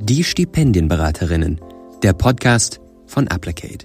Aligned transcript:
Die 0.00 0.22
Stipendienberaterinnen, 0.22 1.60
der 2.04 2.12
Podcast 2.12 2.80
von 3.06 3.26
Applicate. 3.26 3.84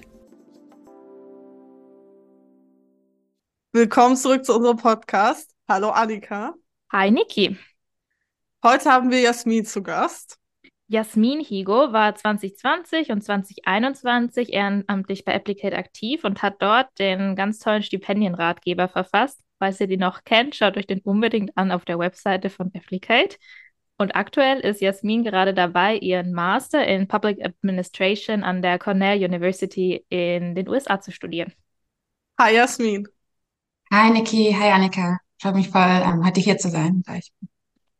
Willkommen 3.72 4.16
zurück 4.16 4.46
zu 4.46 4.56
unserem 4.56 4.78
Podcast. 4.78 5.56
Hallo 5.68 5.90
Annika. 5.90 6.54
Hi 6.92 7.10
Niki. 7.10 7.58
Heute 8.64 8.92
haben 8.92 9.10
wir 9.10 9.22
Jasmin 9.22 9.66
zu 9.66 9.82
Gast. 9.82 10.38
Jasmin 10.88 11.40
Higo 11.40 11.92
war 11.94 12.14
2020 12.14 13.12
und 13.12 13.24
2021 13.24 14.54
ehrenamtlich 14.54 15.26
bei 15.26 15.34
Applicate 15.34 15.76
aktiv 15.76 16.24
und 16.24 16.44
hat 16.44 16.62
dort 16.62 16.88
den 17.00 17.36
ganz 17.36 17.58
tollen 17.58 17.82
Stipendienratgeber 17.82 18.88
verfasst. 18.88 19.40
Falls 19.58 19.80
ihr 19.80 19.88
die 19.88 19.98
noch 19.98 20.24
kennt, 20.26 20.56
schaut 20.56 20.78
euch 20.78 20.86
den 20.86 21.00
unbedingt 21.00 21.58
an 21.58 21.72
auf 21.72 21.86
der 21.86 21.98
Webseite 21.98 22.52
von 22.52 22.70
Applicate. 22.76 23.38
Und 23.98 24.16
aktuell 24.16 24.60
ist 24.60 24.82
Jasmin 24.82 25.24
gerade 25.24 25.54
dabei, 25.54 25.98
ihren 25.98 26.34
Master 26.34 26.86
in 26.86 27.08
Public 27.08 27.44
Administration 27.46 28.44
an 28.44 28.62
der 28.62 28.80
Cornell 28.80 29.24
University 29.24 30.06
in 30.10 30.56
den 30.56 30.68
USA 30.68 31.00
zu 31.00 31.12
studieren. 31.12 31.54
Hi 32.40 32.56
Jasmin. 32.56 33.08
Hi 33.92 34.10
Niki, 34.10 34.56
hi 34.58 34.72
Annika. 34.72 35.20
Freut 35.40 35.56
mich 35.56 35.70
voll, 35.70 35.82
ähm, 35.82 36.26
heute 36.26 36.42
hier 36.42 36.58
zu 36.58 36.70
sein. 36.70 37.04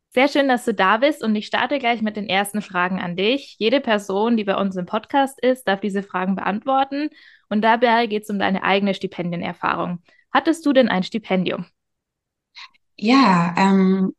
Sehr 0.08 0.28
schön, 0.28 0.48
dass 0.48 0.64
du 0.64 0.74
da 0.74 0.96
bist 0.96 1.22
und 1.22 1.34
ich 1.36 1.46
starte 1.46 1.78
gleich 1.78 2.02
mit 2.02 2.16
den 2.16 2.28
ersten 2.28 2.62
Fragen 2.62 3.00
an 3.00 3.16
dich. 3.16 3.56
Jede 3.58 3.80
Person, 3.80 4.36
die 4.36 4.44
bei 4.44 4.56
uns 4.56 4.76
im 4.76 4.86
Podcast 4.86 5.40
ist, 5.40 5.68
darf 5.68 5.80
diese 5.80 6.02
Fragen 6.02 6.36
beantworten 6.36 7.10
und 7.48 7.62
dabei 7.62 8.06
geht 8.06 8.24
es 8.24 8.30
um 8.30 8.38
deine 8.38 8.62
eigene 8.62 8.94
Stipendienerfahrung. 8.94 10.02
Hattest 10.32 10.66
du 10.66 10.72
denn 10.72 10.88
ein 10.88 11.02
Stipendium? 11.02 11.66
Ja, 12.96 13.54
ähm, 13.56 14.14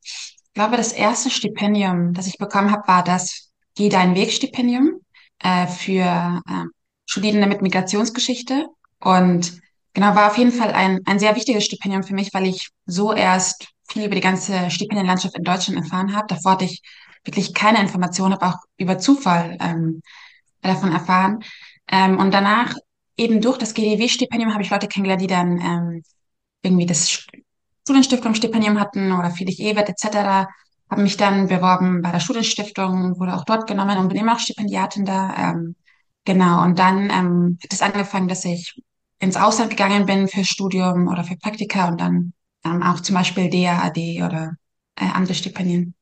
glaube, 0.55 0.77
das 0.77 0.91
erste 0.91 1.29
Stipendium, 1.29 2.13
das 2.13 2.27
ich 2.27 2.39
bekommen 2.39 2.71
habe, 2.71 2.87
war 2.87 3.03
das 3.03 3.51
Geh 3.77 3.89
deinen 3.89 4.15
Weg 4.15 4.31
Stipendium 4.31 5.01
äh, 5.39 5.67
für 5.67 6.41
äh, 6.47 6.63
Studierende 7.05 7.45
mit 7.45 7.61
Migrationsgeschichte 7.61 8.67
und 9.01 9.59
genau 9.93 10.15
war 10.15 10.31
auf 10.31 10.37
jeden 10.37 10.53
Fall 10.53 10.71
ein, 10.71 11.01
ein 11.05 11.19
sehr 11.19 11.35
wichtiges 11.35 11.65
Stipendium 11.65 12.03
für 12.03 12.13
mich, 12.13 12.33
weil 12.33 12.47
ich 12.47 12.69
so 12.85 13.11
erst 13.13 13.67
viel 13.89 14.05
über 14.05 14.15
die 14.15 14.21
ganze 14.21 14.71
Stipendienlandschaft 14.71 15.37
in 15.37 15.43
Deutschland 15.43 15.77
erfahren 15.77 16.15
habe. 16.15 16.27
Davor 16.27 16.53
hatte 16.53 16.65
ich 16.65 16.81
wirklich 17.25 17.53
keine 17.53 17.81
Informationen, 17.81 18.33
habe 18.33 18.47
auch 18.47 18.59
über 18.77 18.97
Zufall 18.97 19.57
ähm, 19.59 20.01
davon 20.61 20.93
erfahren. 20.93 21.43
Ähm, 21.91 22.17
und 22.17 22.33
danach 22.33 22.75
eben 23.17 23.41
durch 23.41 23.57
das 23.57 23.73
GDW-Stipendium 23.73 24.53
habe 24.53 24.63
ich 24.63 24.69
Leute 24.69 24.87
kennengelernt, 24.87 25.21
die 25.21 25.27
dann 25.27 25.59
ähm, 25.59 26.03
irgendwie 26.63 26.85
das 26.85 27.27
Studienstiftungsstipendium 27.85 28.79
hatten 28.79 29.11
oder 29.11 29.31
Friedrich 29.31 29.59
Ewert 29.59 29.89
etc. 29.89 30.47
Habe 30.89 31.01
mich 31.01 31.17
dann 31.17 31.47
beworben 31.47 32.01
bei 32.01 32.11
der 32.11 32.19
Studienstiftung, 32.19 33.19
wurde 33.19 33.35
auch 33.35 33.45
dort 33.45 33.67
genommen 33.67 33.97
und 33.97 34.09
bin 34.09 34.17
immer 34.17 34.33
auch 34.33 34.39
Stipendiatin 34.39 35.05
da. 35.05 35.35
Ähm, 35.37 35.75
genau, 36.25 36.63
und 36.63 36.79
dann 36.79 37.09
ähm, 37.09 37.57
hat 37.63 37.73
es 37.73 37.81
angefangen, 37.81 38.27
dass 38.27 38.45
ich 38.45 38.81
ins 39.19 39.37
Ausland 39.37 39.69
gegangen 39.71 40.05
bin 40.05 40.27
für 40.27 40.43
Studium 40.43 41.07
oder 41.07 41.23
für 41.23 41.37
Praktika 41.37 41.87
und 41.87 42.01
dann 42.01 42.33
ähm, 42.63 42.83
auch 42.83 42.99
zum 43.01 43.15
Beispiel 43.15 43.49
DAAD 43.49 44.23
oder 44.25 44.53
äh, 44.95 45.05
andere 45.05 45.35
Stipendien. 45.35 45.94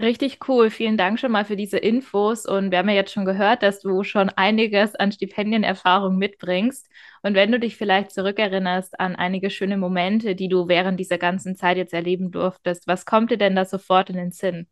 Richtig 0.00 0.38
cool. 0.48 0.70
Vielen 0.70 0.96
Dank 0.96 1.18
schon 1.18 1.32
mal 1.32 1.44
für 1.44 1.56
diese 1.56 1.78
Infos. 1.78 2.46
Und 2.46 2.70
wir 2.70 2.78
haben 2.78 2.88
ja 2.88 2.94
jetzt 2.94 3.12
schon 3.12 3.24
gehört, 3.24 3.64
dass 3.64 3.80
du 3.80 4.04
schon 4.04 4.28
einiges 4.28 4.94
an 4.94 5.10
Stipendienerfahrung 5.10 6.16
mitbringst. 6.16 6.88
Und 7.22 7.34
wenn 7.34 7.50
du 7.50 7.58
dich 7.58 7.76
vielleicht 7.76 8.12
zurückerinnerst 8.12 9.00
an 9.00 9.16
einige 9.16 9.50
schöne 9.50 9.76
Momente, 9.76 10.36
die 10.36 10.48
du 10.48 10.68
während 10.68 11.00
dieser 11.00 11.18
ganzen 11.18 11.56
Zeit 11.56 11.76
jetzt 11.76 11.92
erleben 11.92 12.30
durftest, 12.30 12.86
was 12.86 13.06
kommt 13.06 13.32
dir 13.32 13.38
denn 13.38 13.56
da 13.56 13.64
sofort 13.64 14.08
in 14.10 14.16
den 14.16 14.30
Sinn? 14.30 14.68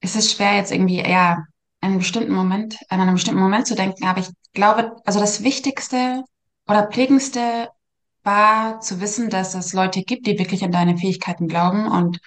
Es 0.00 0.16
ist 0.16 0.36
schwer, 0.36 0.56
jetzt 0.56 0.70
irgendwie 0.70 0.98
eher 0.98 1.46
einen 1.80 1.96
bestimmten 1.96 2.32
Moment, 2.32 2.76
an 2.90 3.00
einen 3.00 3.14
bestimmten 3.14 3.40
Moment 3.40 3.66
zu 3.66 3.74
denken, 3.74 4.04
aber 4.04 4.20
ich 4.20 4.28
glaube, 4.52 4.96
also 5.06 5.18
das 5.18 5.42
Wichtigste 5.42 6.24
oder 6.68 6.82
prägendste 6.82 7.70
war 8.22 8.80
zu 8.80 9.00
wissen, 9.00 9.30
dass 9.30 9.54
es 9.54 9.72
Leute 9.72 10.02
gibt, 10.02 10.26
die 10.26 10.38
wirklich 10.38 10.62
an 10.62 10.72
deine 10.72 10.98
Fähigkeiten 10.98 11.48
glauben. 11.48 11.86
Und, 11.86 12.20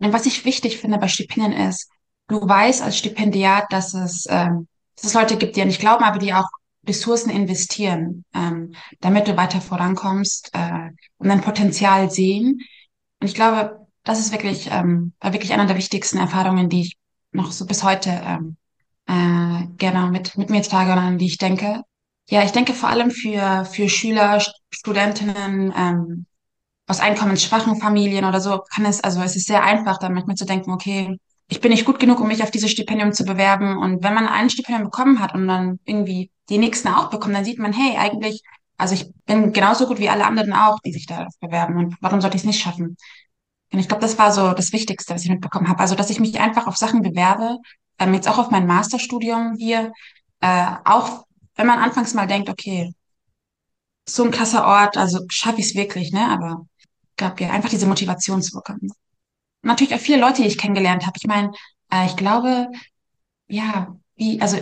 und 0.00 0.12
was 0.12 0.26
ich 0.26 0.44
wichtig 0.44 0.78
finde 0.78 0.98
bei 0.98 1.08
Stipendien 1.08 1.52
ist, 1.52 1.88
du 2.28 2.40
weißt 2.40 2.82
als 2.82 2.98
Stipendiat, 2.98 3.66
dass 3.70 3.94
es, 3.94 4.26
ähm, 4.28 4.68
dass 4.96 5.04
es 5.04 5.14
Leute 5.14 5.36
gibt, 5.36 5.56
die 5.56 5.62
an 5.62 5.68
dich 5.68 5.78
glauben, 5.78 6.04
aber 6.04 6.18
die 6.18 6.32
auch 6.32 6.48
Ressourcen 6.86 7.30
investieren, 7.30 8.24
ähm, 8.34 8.74
damit 9.00 9.28
du 9.28 9.36
weiter 9.36 9.60
vorankommst 9.60 10.50
äh, 10.52 10.90
und 11.18 11.28
dein 11.28 11.40
Potenzial 11.40 12.10
sehen. 12.10 12.60
Und 13.20 13.26
ich 13.26 13.34
glaube, 13.34 13.86
das 14.04 14.18
ist 14.18 14.32
wirklich, 14.32 14.68
ähm, 14.70 15.14
war 15.20 15.32
wirklich 15.32 15.52
einer 15.52 15.66
der 15.66 15.76
wichtigsten 15.76 16.18
Erfahrungen, 16.18 16.68
die 16.68 16.82
ich 16.82 16.96
noch 17.32 17.52
so 17.52 17.66
bis 17.66 17.82
heute 17.82 18.10
ähm, 18.10 18.56
äh, 19.06 19.66
gerne 19.78 20.10
mit, 20.10 20.36
mit 20.36 20.50
mir 20.50 20.62
trage 20.62 20.92
und 20.92 20.98
an 20.98 21.18
die 21.18 21.26
ich 21.26 21.38
denke. 21.38 21.82
Ja, 22.28 22.42
ich 22.42 22.52
denke 22.52 22.74
vor 22.74 22.88
allem 22.88 23.10
für, 23.10 23.64
für 23.64 23.88
Schüler, 23.88 24.42
Studentinnen 24.70 25.72
ähm, 25.76 26.26
aus 26.86 27.00
einkommensschwachen 27.00 27.80
Familien 27.80 28.24
oder 28.24 28.40
so 28.40 28.62
kann 28.74 28.84
es, 28.84 29.02
also 29.02 29.22
es 29.22 29.36
ist 29.36 29.46
sehr 29.46 29.62
einfach, 29.64 29.98
dann 29.98 30.14
manchmal 30.14 30.36
zu 30.36 30.44
denken, 30.44 30.70
okay, 30.72 31.18
ich 31.48 31.60
bin 31.60 31.70
nicht 31.70 31.84
gut 31.84 31.98
genug, 31.98 32.20
um 32.20 32.28
mich 32.28 32.42
auf 32.42 32.50
dieses 32.50 32.70
Stipendium 32.70 33.12
zu 33.12 33.24
bewerben. 33.24 33.76
Und 33.78 34.02
wenn 34.02 34.14
man 34.14 34.26
ein 34.26 34.50
Stipendium 34.50 34.84
bekommen 34.84 35.20
hat 35.20 35.34
und 35.34 35.46
dann 35.48 35.78
irgendwie 35.84 36.30
die 36.48 36.58
nächsten 36.58 36.88
auch 36.88 37.10
bekommen, 37.10 37.34
dann 37.34 37.44
sieht 37.44 37.58
man, 37.58 37.72
hey, 37.72 37.96
eigentlich, 37.96 38.42
also 38.76 38.94
ich 38.94 39.12
bin 39.26 39.52
genauso 39.52 39.86
gut 39.86 39.98
wie 39.98 40.08
alle 40.08 40.26
anderen 40.26 40.52
auch, 40.52 40.78
die 40.80 40.92
sich 40.92 41.06
da 41.06 41.28
bewerben. 41.40 41.76
Und 41.76 41.96
warum 42.00 42.20
sollte 42.20 42.36
ich 42.36 42.42
es 42.42 42.46
nicht 42.46 42.60
schaffen? 42.60 42.96
Und 43.72 43.78
ich 43.78 43.88
glaube, 43.88 44.02
das 44.02 44.18
war 44.18 44.32
so 44.32 44.52
das 44.52 44.72
Wichtigste, 44.72 45.14
was 45.14 45.24
ich 45.24 45.30
mitbekommen 45.30 45.68
habe. 45.68 45.80
Also, 45.80 45.94
dass 45.94 46.10
ich 46.10 46.20
mich 46.20 46.38
einfach 46.40 46.66
auf 46.66 46.76
Sachen 46.76 47.02
bewerbe, 47.02 47.58
ähm, 47.98 48.14
jetzt 48.14 48.28
auch 48.28 48.38
auf 48.38 48.50
mein 48.50 48.66
Masterstudium 48.66 49.54
hier, 49.58 49.92
äh, 50.40 50.66
auch 50.84 51.24
wenn 51.56 51.66
man 51.66 51.78
anfangs 51.78 52.14
mal 52.14 52.26
denkt, 52.26 52.48
okay, 52.48 52.92
so 54.08 54.24
ein 54.24 54.30
krasser 54.30 54.66
Ort, 54.66 54.96
also 54.96 55.20
schaffe 55.28 55.60
ich 55.60 55.66
es 55.66 55.74
wirklich, 55.74 56.12
ne? 56.12 56.28
Aber 56.30 56.66
gab 57.16 57.40
ja 57.40 57.50
einfach 57.50 57.70
diese 57.70 57.86
Motivation 57.86 58.42
zu 58.42 58.52
bekommen. 58.54 58.92
Natürlich 59.62 59.94
auch 59.94 60.00
viele 60.00 60.20
Leute, 60.20 60.42
die 60.42 60.48
ich 60.48 60.58
kennengelernt 60.58 61.06
habe. 61.06 61.16
Ich 61.16 61.26
meine, 61.26 61.52
äh, 61.90 62.06
ich 62.06 62.16
glaube, 62.16 62.68
ja, 63.48 63.96
wie, 64.16 64.40
also 64.40 64.58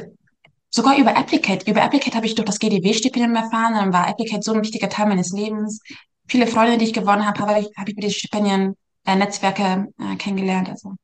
sogar 0.70 0.96
über 0.96 1.16
Applicate. 1.16 1.70
Über 1.70 1.82
Applicate 1.82 2.16
habe 2.16 2.26
ich 2.26 2.34
durch 2.34 2.46
das 2.46 2.58
GDW-Stipendium 2.58 3.34
erfahren. 3.34 3.74
Dann 3.74 3.92
war 3.92 4.08
Applicate 4.08 4.42
so 4.42 4.52
ein 4.52 4.62
wichtiger 4.62 4.88
Teil 4.88 5.06
meines 5.08 5.30
Lebens. 5.32 5.80
Viele 6.26 6.46
Freunde, 6.46 6.78
die 6.78 6.86
ich 6.86 6.92
gewonnen 6.92 7.26
habe, 7.26 7.38
habe 7.40 7.60
ich, 7.60 7.68
habe 7.76 7.90
ich 7.90 7.96
über 7.96 8.06
die 8.06 8.12
Stipendien, 8.12 8.76
äh, 9.04 9.18
äh, 9.18 10.16
kennengelernt. 10.16 10.68
Also 10.68 10.94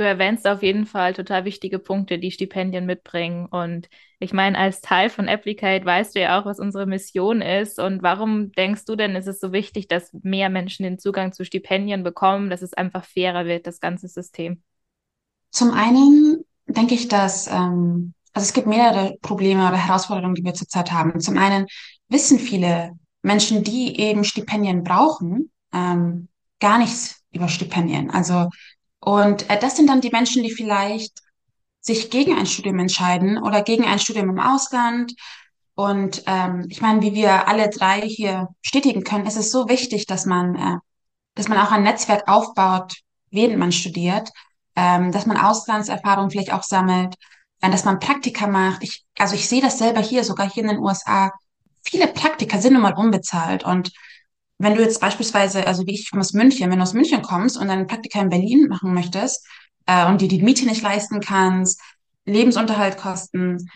Du 0.00 0.06
erwähnst 0.06 0.48
auf 0.48 0.62
jeden 0.62 0.86
Fall 0.86 1.12
total 1.12 1.44
wichtige 1.44 1.78
Punkte, 1.78 2.18
die 2.18 2.30
Stipendien 2.30 2.86
mitbringen. 2.86 3.44
Und 3.44 3.90
ich 4.18 4.32
meine, 4.32 4.56
als 4.56 4.80
Teil 4.80 5.10
von 5.10 5.28
Applicate 5.28 5.84
weißt 5.84 6.14
du 6.14 6.20
ja 6.20 6.40
auch, 6.40 6.46
was 6.46 6.58
unsere 6.58 6.86
Mission 6.86 7.42
ist. 7.42 7.78
Und 7.78 8.02
warum 8.02 8.50
denkst 8.52 8.86
du 8.86 8.96
denn, 8.96 9.14
ist 9.14 9.26
es 9.28 9.40
so 9.40 9.52
wichtig, 9.52 9.88
dass 9.88 10.10
mehr 10.22 10.48
Menschen 10.48 10.84
den 10.84 10.98
Zugang 10.98 11.34
zu 11.34 11.44
Stipendien 11.44 12.02
bekommen, 12.02 12.48
dass 12.48 12.62
es 12.62 12.72
einfach 12.72 13.04
fairer 13.04 13.44
wird, 13.44 13.66
das 13.66 13.78
ganze 13.78 14.08
System? 14.08 14.62
Zum 15.50 15.70
einen 15.72 16.46
denke 16.66 16.94
ich, 16.94 17.08
dass 17.08 17.46
ähm, 17.48 18.14
also 18.32 18.46
es 18.46 18.54
gibt 18.54 18.68
mehrere 18.68 19.18
Probleme 19.20 19.68
oder 19.68 19.76
Herausforderungen, 19.76 20.34
die 20.34 20.44
wir 20.44 20.54
zurzeit 20.54 20.92
haben. 20.92 21.20
Zum 21.20 21.36
einen 21.36 21.66
wissen 22.08 22.38
viele 22.38 22.92
Menschen, 23.20 23.64
die 23.64 24.00
eben 24.00 24.24
Stipendien 24.24 24.82
brauchen, 24.82 25.50
ähm, 25.74 26.28
gar 26.58 26.78
nichts 26.78 27.22
über 27.32 27.48
Stipendien. 27.48 28.10
Also 28.10 28.48
und 29.00 29.48
äh, 29.48 29.58
das 29.58 29.76
sind 29.76 29.88
dann 29.88 30.00
die 30.00 30.10
Menschen, 30.10 30.42
die 30.42 30.52
vielleicht 30.52 31.20
sich 31.80 32.10
gegen 32.10 32.36
ein 32.36 32.46
Studium 32.46 32.78
entscheiden 32.78 33.38
oder 33.38 33.62
gegen 33.62 33.84
ein 33.84 33.98
Studium 33.98 34.28
im 34.28 34.40
Ausland. 34.40 35.14
Und 35.74 36.22
ähm, 36.26 36.66
ich 36.68 36.82
meine, 36.82 37.00
wie 37.00 37.14
wir 37.14 37.48
alle 37.48 37.70
drei 37.70 38.02
hier 38.02 38.48
bestätigen 38.62 39.02
können, 39.02 39.26
ist 39.26 39.38
es 39.38 39.50
so 39.50 39.68
wichtig, 39.68 40.06
dass 40.06 40.26
man, 40.26 40.54
äh, 40.56 40.76
dass 41.34 41.48
man 41.48 41.58
auch 41.58 41.72
ein 41.72 41.82
Netzwerk 41.82 42.28
aufbaut, 42.28 42.96
während 43.30 43.58
man 43.58 43.72
studiert, 43.72 44.30
ähm, 44.76 45.10
dass 45.12 45.24
man 45.24 45.38
Auslandserfahrung 45.38 46.30
vielleicht 46.30 46.52
auch 46.52 46.62
sammelt, 46.62 47.14
äh, 47.62 47.70
dass 47.70 47.86
man 47.86 47.98
Praktika 47.98 48.46
macht. 48.46 48.82
Ich, 48.82 49.04
also 49.18 49.34
ich 49.34 49.48
sehe 49.48 49.62
das 49.62 49.78
selber 49.78 50.00
hier, 50.00 50.24
sogar 50.24 50.50
hier 50.50 50.64
in 50.64 50.70
den 50.70 50.80
USA. 50.80 51.32
Viele 51.82 52.08
Praktika 52.08 52.58
sind 52.60 52.74
nun 52.74 52.82
mal 52.82 52.94
unbezahlt 52.94 53.64
und 53.64 53.90
wenn 54.60 54.74
du 54.74 54.82
jetzt 54.82 55.00
beispielsweise, 55.00 55.66
also 55.66 55.86
wie 55.86 55.94
ich 55.94 56.10
komme 56.10 56.20
aus 56.20 56.34
München, 56.34 56.70
wenn 56.70 56.78
du 56.78 56.82
aus 56.82 56.92
München 56.92 57.22
kommst 57.22 57.56
und 57.56 57.68
dann 57.68 57.86
Praktika 57.86 58.20
in 58.20 58.28
Berlin 58.28 58.68
machen 58.68 58.92
möchtest 58.92 59.46
äh, 59.86 60.06
und 60.06 60.20
dir 60.20 60.28
die 60.28 60.42
Miete 60.42 60.66
nicht 60.66 60.82
leisten 60.82 61.20
kannst, 61.20 61.80
Lebensunterhalt 62.26 62.98
kosten, 62.98 63.66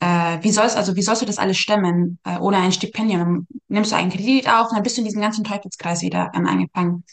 äh, 0.00 0.38
wie 0.42 0.50
sollst 0.50 0.76
also 0.76 0.96
wie 0.96 1.02
sollst 1.02 1.22
du 1.22 1.26
das 1.26 1.38
alles 1.38 1.56
stemmen 1.56 2.18
äh, 2.24 2.38
ohne 2.38 2.58
ein 2.58 2.72
Stipendium? 2.72 3.46
Nimmst 3.68 3.92
du 3.92 3.96
einen 3.96 4.10
Kredit 4.10 4.46
auf 4.46 4.68
und 4.68 4.74
dann 4.74 4.82
bist 4.82 4.98
du 4.98 5.00
in 5.00 5.06
diesem 5.06 5.22
ganzen 5.22 5.44
Teufelskreis 5.44 6.02
wieder 6.02 6.30
ähm, 6.34 6.46
angefangen. 6.46 7.04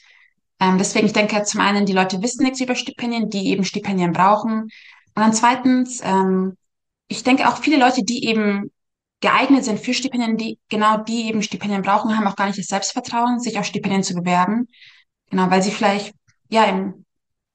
Ähm, 0.59 0.77
deswegen, 0.77 1.05
ich 1.05 1.13
denke 1.13 1.41
zum 1.43 1.61
einen, 1.61 1.85
die 1.85 1.93
Leute 1.93 2.21
wissen 2.21 2.43
nichts 2.43 2.59
über 2.59 2.75
Stipendien, 2.75 3.29
die 3.29 3.47
eben 3.47 3.63
Stipendien 3.63 4.11
brauchen. 4.11 4.63
Und 4.63 4.71
dann 5.15 5.33
zweitens, 5.33 6.01
ähm, 6.03 6.57
ich 7.07 7.23
denke 7.23 7.47
auch 7.47 7.57
viele 7.57 7.77
Leute, 7.77 8.03
die 8.03 8.25
eben 8.25 8.71
geeignet 9.21 9.63
sind 9.63 9.79
für 9.79 9.93
Stipendien, 9.93 10.37
die 10.37 10.59
genau 10.69 10.97
die 10.97 11.27
eben 11.27 11.43
Stipendien 11.43 11.83
brauchen, 11.83 12.15
haben 12.15 12.27
auch 12.27 12.35
gar 12.35 12.47
nicht 12.47 12.59
das 12.59 12.67
Selbstvertrauen, 12.67 13.39
sich 13.39 13.57
auf 13.57 13.65
Stipendien 13.65 14.03
zu 14.03 14.15
bewerben. 14.15 14.67
Genau, 15.29 15.49
weil 15.49 15.61
sie 15.61 15.71
vielleicht 15.71 16.13
ja 16.49 16.65
im, 16.65 17.05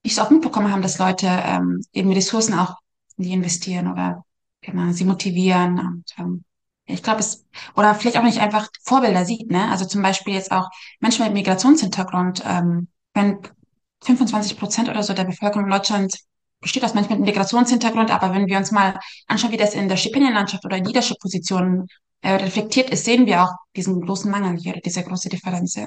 nicht 0.04 0.14
so 0.14 0.22
oft 0.22 0.30
mitbekommen 0.30 0.72
haben, 0.72 0.82
dass 0.82 0.98
Leute 0.98 1.26
ähm, 1.28 1.82
eben 1.92 2.12
Ressourcen 2.12 2.54
auch 2.54 2.76
in 3.16 3.24
die 3.24 3.32
investieren 3.32 3.90
oder 3.90 4.24
genau, 4.62 4.92
sie 4.92 5.04
motivieren 5.04 5.78
und 5.78 6.04
ähm, 6.18 6.44
ich 6.88 7.02
glaube, 7.02 7.18
es, 7.20 7.44
oder 7.74 7.94
vielleicht 7.96 8.16
auch 8.16 8.22
nicht 8.22 8.40
einfach 8.40 8.68
Vorbilder 8.84 9.24
sieht, 9.24 9.50
ne? 9.50 9.68
Also 9.70 9.86
zum 9.86 10.02
Beispiel 10.02 10.34
jetzt 10.34 10.52
auch 10.52 10.68
Menschen 11.00 11.24
mit 11.24 11.34
Migrationshintergrund, 11.34 12.44
ähm, 12.46 12.88
wenn 13.12 13.40
25 14.04 14.56
Prozent 14.56 14.88
oder 14.88 15.02
so 15.02 15.12
der 15.12 15.24
Bevölkerung 15.24 15.64
in 15.64 15.70
Deutschland 15.70 16.16
besteht 16.60 16.84
aus 16.84 16.94
Menschen 16.94 17.18
mit 17.18 17.20
Migrationshintergrund, 17.20 18.10
aber 18.10 18.34
wenn 18.34 18.46
wir 18.46 18.56
uns 18.58 18.72
mal 18.72 18.98
anschauen, 19.26 19.52
wie 19.52 19.56
das 19.56 19.74
in 19.74 19.88
der 19.88 19.96
Stipendienlandschaft 19.96 20.64
oder 20.64 20.76
in 20.76 20.84
Leadership-Positionen 20.84 21.86
äh, 22.22 22.32
reflektiert 22.34 22.90
ist, 22.90 23.04
sehen 23.04 23.26
wir 23.26 23.42
auch 23.42 23.52
diesen 23.74 24.00
großen 24.00 24.30
Mangel 24.30 24.56
hier, 24.58 24.80
diese 24.84 25.02
große 25.02 25.28
Differenz. 25.28 25.78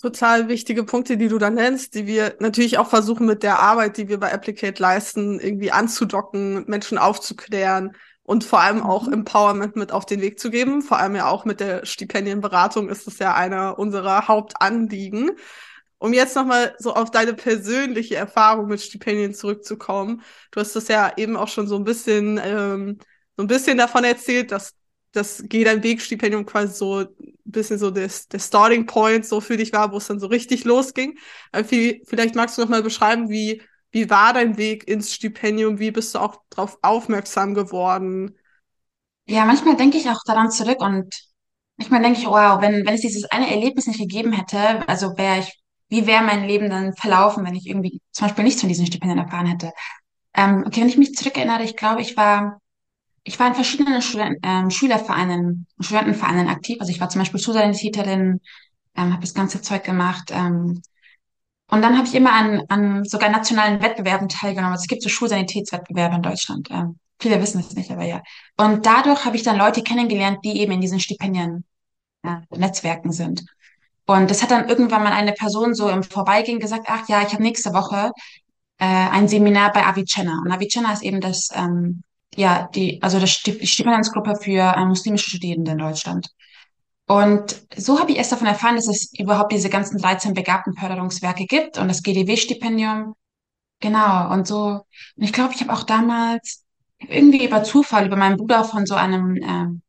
Total 0.00 0.48
wichtige 0.48 0.82
Punkte, 0.82 1.16
die 1.16 1.28
du 1.28 1.38
da 1.38 1.48
nennst, 1.48 1.94
die 1.94 2.06
wir 2.06 2.36
natürlich 2.40 2.78
auch 2.78 2.88
versuchen 2.88 3.24
mit 3.24 3.44
der 3.44 3.60
Arbeit, 3.60 3.96
die 3.96 4.08
wir 4.08 4.18
bei 4.18 4.32
Applicate 4.32 4.82
leisten, 4.82 5.38
irgendwie 5.38 5.70
anzudocken, 5.70 6.64
Menschen 6.66 6.98
aufzuklären, 6.98 7.92
und 8.24 8.44
vor 8.44 8.60
allem 8.60 8.82
auch 8.82 9.06
mhm. 9.06 9.14
Empowerment 9.14 9.76
mit 9.76 9.92
auf 9.92 10.06
den 10.06 10.20
Weg 10.20 10.38
zu 10.38 10.50
geben. 10.50 10.82
Vor 10.82 10.98
allem 10.98 11.16
ja 11.16 11.28
auch 11.28 11.44
mit 11.44 11.60
der 11.60 11.84
Stipendienberatung 11.84 12.88
ist 12.88 13.06
es 13.06 13.18
ja 13.18 13.34
einer 13.34 13.78
unserer 13.78 14.28
Hauptanliegen. 14.28 15.32
Um 16.02 16.12
jetzt 16.12 16.34
nochmal 16.36 16.74
so 16.78 16.94
auf 16.94 17.10
deine 17.10 17.34
persönliche 17.34 18.16
Erfahrung 18.16 18.66
mit 18.66 18.80
Stipendien 18.80 19.34
zurückzukommen. 19.34 20.22
Du 20.50 20.60
hast 20.60 20.74
das 20.74 20.88
ja 20.88 21.12
eben 21.16 21.36
auch 21.36 21.48
schon 21.48 21.66
so 21.68 21.76
ein 21.76 21.84
bisschen, 21.84 22.40
ähm, 22.42 22.98
so 23.36 23.44
ein 23.44 23.46
bisschen 23.46 23.78
davon 23.78 24.04
erzählt, 24.04 24.50
dass 24.52 24.74
das 25.12 25.44
Geh 25.46 25.62
dein 25.64 25.82
Weg 25.82 26.00
Stipendium 26.00 26.46
quasi 26.46 26.74
so 26.74 27.00
ein 27.00 27.08
bisschen 27.44 27.78
so 27.78 27.90
das, 27.90 28.28
der 28.28 28.38
Starting 28.38 28.86
Point 28.86 29.26
so 29.26 29.40
für 29.42 29.56
dich 29.58 29.72
war, 29.72 29.92
wo 29.92 29.98
es 29.98 30.06
dann 30.06 30.18
so 30.20 30.26
richtig 30.26 30.64
losging. 30.64 31.18
Aber 31.52 31.64
vielleicht 31.64 32.34
magst 32.34 32.56
du 32.58 32.62
nochmal 32.62 32.82
beschreiben, 32.82 33.28
wie 33.28 33.62
wie 33.90 34.08
war 34.08 34.32
dein 34.32 34.56
Weg 34.56 34.88
ins 34.88 35.12
Stipendium? 35.14 35.78
Wie 35.78 35.90
bist 35.90 36.14
du 36.14 36.18
auch 36.18 36.42
darauf 36.48 36.78
aufmerksam 36.80 37.52
geworden? 37.54 38.34
Ja, 39.26 39.44
manchmal 39.44 39.76
denke 39.76 39.98
ich 39.98 40.08
auch 40.08 40.20
daran 40.26 40.50
zurück 40.50 40.80
und 40.80 41.14
manchmal 41.76 42.02
denke 42.02 42.18
ich, 42.20 42.26
wow, 42.26 42.60
wenn, 42.60 42.84
wenn 42.86 42.94
es 42.94 43.00
dieses 43.02 43.24
eine 43.30 43.50
Erlebnis 43.50 43.86
nicht 43.86 44.00
gegeben 44.00 44.32
hätte, 44.32 44.86
also 44.88 45.16
wäre 45.16 45.40
ich, 45.40 45.61
wie 45.92 46.06
wäre 46.06 46.24
mein 46.24 46.46
Leben 46.46 46.70
dann 46.70 46.94
verlaufen, 46.94 47.44
wenn 47.44 47.54
ich 47.54 47.66
irgendwie 47.66 48.00
zum 48.12 48.26
Beispiel 48.26 48.44
nichts 48.44 48.60
von 48.60 48.68
diesen 48.68 48.86
Stipendien 48.86 49.18
erfahren 49.18 49.44
hätte? 49.44 49.72
Ähm, 50.32 50.64
okay, 50.66 50.80
wenn 50.80 50.88
ich 50.88 50.96
mich 50.96 51.14
zurückerinnere, 51.14 51.64
ich 51.64 51.76
glaube, 51.76 52.00
ich 52.00 52.16
war, 52.16 52.62
ich 53.24 53.38
war 53.38 53.48
in 53.48 53.54
verschiedenen 53.54 54.00
Studenten, 54.00 54.40
ähm, 54.42 54.70
Schülervereinen, 54.70 55.66
Studentenvereinen 55.80 56.48
aktiv. 56.48 56.78
Also 56.80 56.90
ich 56.90 56.98
war 56.98 57.10
zum 57.10 57.20
Beispiel 57.20 57.38
Schulsanitäterin, 57.38 58.40
ähm, 58.96 59.12
habe 59.12 59.20
das 59.20 59.34
ganze 59.34 59.60
Zeug 59.60 59.84
gemacht, 59.84 60.30
ähm, 60.32 60.80
und 61.70 61.80
dann 61.82 61.96
habe 61.96 62.06
ich 62.06 62.14
immer 62.14 62.32
an, 62.32 62.62
an 62.68 63.04
sogar 63.04 63.30
nationalen 63.30 63.80
Wettbewerben 63.82 64.28
teilgenommen. 64.28 64.72
Also 64.72 64.82
es 64.82 64.88
gibt 64.88 65.02
so 65.02 65.08
Schulsanitätswettbewerbe 65.08 66.16
in 66.16 66.22
Deutschland. 66.22 66.68
Ähm, 66.70 66.98
viele 67.18 67.40
wissen 67.40 67.60
es 67.60 67.74
nicht, 67.74 67.90
aber 67.90 68.04
ja. 68.04 68.22
Und 68.58 68.84
dadurch 68.84 69.24
habe 69.24 69.36
ich 69.36 69.42
dann 69.42 69.56
Leute 69.56 69.82
kennengelernt, 69.82 70.40
die 70.44 70.58
eben 70.60 70.72
in 70.72 70.82
diesen 70.82 71.00
Stipendien 71.00 71.64
äh, 72.24 72.36
Netzwerken 72.50 73.12
sind. 73.12 73.44
Und 74.12 74.30
das 74.30 74.42
hat 74.42 74.50
dann 74.50 74.68
irgendwann 74.68 75.02
mal 75.02 75.12
eine 75.12 75.32
Person 75.32 75.74
so 75.74 75.88
im 75.88 76.02
Vorbeigehen 76.02 76.60
gesagt, 76.60 76.86
ach 76.88 77.08
ja, 77.08 77.22
ich 77.22 77.32
habe 77.32 77.42
nächste 77.42 77.72
Woche 77.72 78.12
äh, 78.78 78.84
ein 78.84 79.28
Seminar 79.28 79.72
bei 79.72 79.84
Avicenna. 79.86 80.40
Und 80.44 80.50
Avicenna 80.52 80.92
ist 80.92 81.02
eben 81.02 81.20
das, 81.20 81.48
ähm, 81.54 82.02
ja, 82.34 82.68
die, 82.74 83.02
also 83.02 83.20
das, 83.20 83.42
die 83.42 83.66
Stipendiensgruppe 83.66 84.36
für 84.36 84.74
äh, 84.76 84.84
muslimische 84.84 85.30
Studierende 85.30 85.72
in 85.72 85.78
Deutschland. 85.78 86.28
Und 87.06 87.62
so 87.76 88.00
habe 88.00 88.12
ich 88.12 88.18
erst 88.18 88.32
davon 88.32 88.46
erfahren, 88.46 88.76
dass 88.76 88.88
es 88.88 89.12
überhaupt 89.18 89.52
diese 89.52 89.68
ganzen 89.68 89.98
13 89.98 90.34
Begabtenförderungswerke 90.34 91.46
gibt 91.46 91.78
und 91.78 91.88
das 91.88 92.02
GDW-Stipendium. 92.02 93.14
Genau, 93.80 94.32
und 94.32 94.46
so. 94.46 94.80
Und 95.16 95.22
ich 95.22 95.32
glaube, 95.32 95.52
ich 95.54 95.60
habe 95.60 95.72
auch 95.72 95.82
damals 95.82 96.64
irgendwie 96.98 97.44
über 97.44 97.64
Zufall, 97.64 98.06
über 98.06 98.16
meinen 98.16 98.36
Bruder 98.36 98.64
von 98.64 98.86
so 98.86 98.94
einem, 98.94 99.36
äh, 99.36 99.80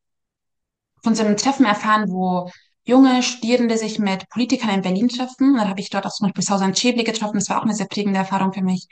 von 1.02 1.14
so 1.14 1.24
einem 1.24 1.36
Treffen 1.36 1.64
erfahren, 1.64 2.10
wo 2.10 2.50
junge 2.84 3.22
Studierende 3.22 3.76
sich 3.78 3.98
mit 3.98 4.28
Politikern 4.28 4.70
in 4.70 4.82
Berlin 4.82 5.08
treffen. 5.08 5.52
Und 5.52 5.56
dann 5.58 5.68
habe 5.68 5.80
ich 5.80 5.90
dort 5.90 6.06
auch 6.06 6.12
zum 6.12 6.26
Beispiel 6.26 6.44
Sausan 6.44 6.74
Schäble 6.74 7.04
getroffen. 7.04 7.38
Das 7.38 7.48
war 7.48 7.58
auch 7.58 7.64
eine 7.64 7.74
sehr 7.74 7.86
prägende 7.86 8.18
Erfahrung 8.18 8.52
für 8.52 8.62
mich. 8.62 8.86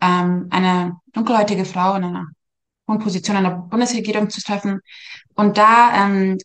Ähm, 0.00 0.48
eine 0.50 0.96
dunkelhäutige 1.12 1.64
Frau 1.64 1.94
in 1.94 2.04
einer 2.04 2.26
hohen 2.88 2.98
Position 2.98 3.36
in 3.36 3.44
der 3.44 3.50
Bundesregierung 3.50 4.30
zu 4.30 4.40
treffen. 4.42 4.80
Und 5.34 5.58
da 5.58 6.06
ähm, 6.06 6.38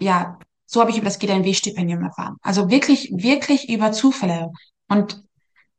ja, 0.00 0.38
so 0.66 0.80
habe 0.80 0.90
ich 0.90 0.96
über 0.96 1.06
das 1.06 1.18
GDNW-Stipendium 1.18 2.02
erfahren. 2.02 2.36
Also 2.42 2.70
wirklich, 2.70 3.10
wirklich 3.12 3.68
über 3.68 3.92
Zufälle. 3.92 4.50
Und 4.88 5.22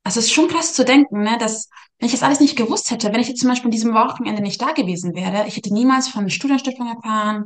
es 0.03 0.17
ist 0.17 0.31
schon 0.31 0.47
krass 0.47 0.73
zu 0.73 0.85
denken, 0.85 1.21
ne, 1.21 1.37
dass 1.37 1.69
wenn 1.99 2.07
ich 2.07 2.13
das 2.13 2.23
alles 2.23 2.39
nicht 2.39 2.55
gewusst 2.55 2.91
hätte, 2.91 3.11
wenn 3.11 3.19
ich 3.19 3.27
jetzt 3.27 3.41
zum 3.41 3.49
Beispiel 3.49 3.67
an 3.67 3.71
diesem 3.71 3.93
Wochenende 3.93 4.41
nicht 4.41 4.61
da 4.61 4.71
gewesen 4.71 5.13
wäre, 5.15 5.47
ich 5.47 5.57
hätte 5.57 5.73
niemals 5.73 6.07
von 6.07 6.29
Studienstiftung 6.29 6.87
erfahren, 6.87 7.45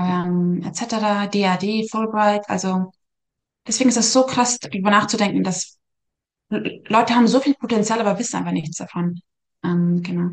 ähm, 0.00 0.62
etc., 0.64 1.28
DAD, 1.30 1.88
Fulbright. 1.90 2.48
Also 2.48 2.92
deswegen 3.66 3.90
ist 3.90 3.96
es 3.96 4.12
so 4.12 4.24
krass, 4.24 4.58
darüber 4.58 4.90
nachzudenken, 4.90 5.44
dass 5.44 5.78
Leute 6.48 7.14
haben 7.14 7.28
so 7.28 7.40
viel 7.40 7.54
Potenzial, 7.54 8.00
aber 8.00 8.18
wissen 8.18 8.36
einfach 8.36 8.52
nichts 8.52 8.76
davon. 8.76 9.20
Ähm, 9.62 10.02
genau. 10.02 10.30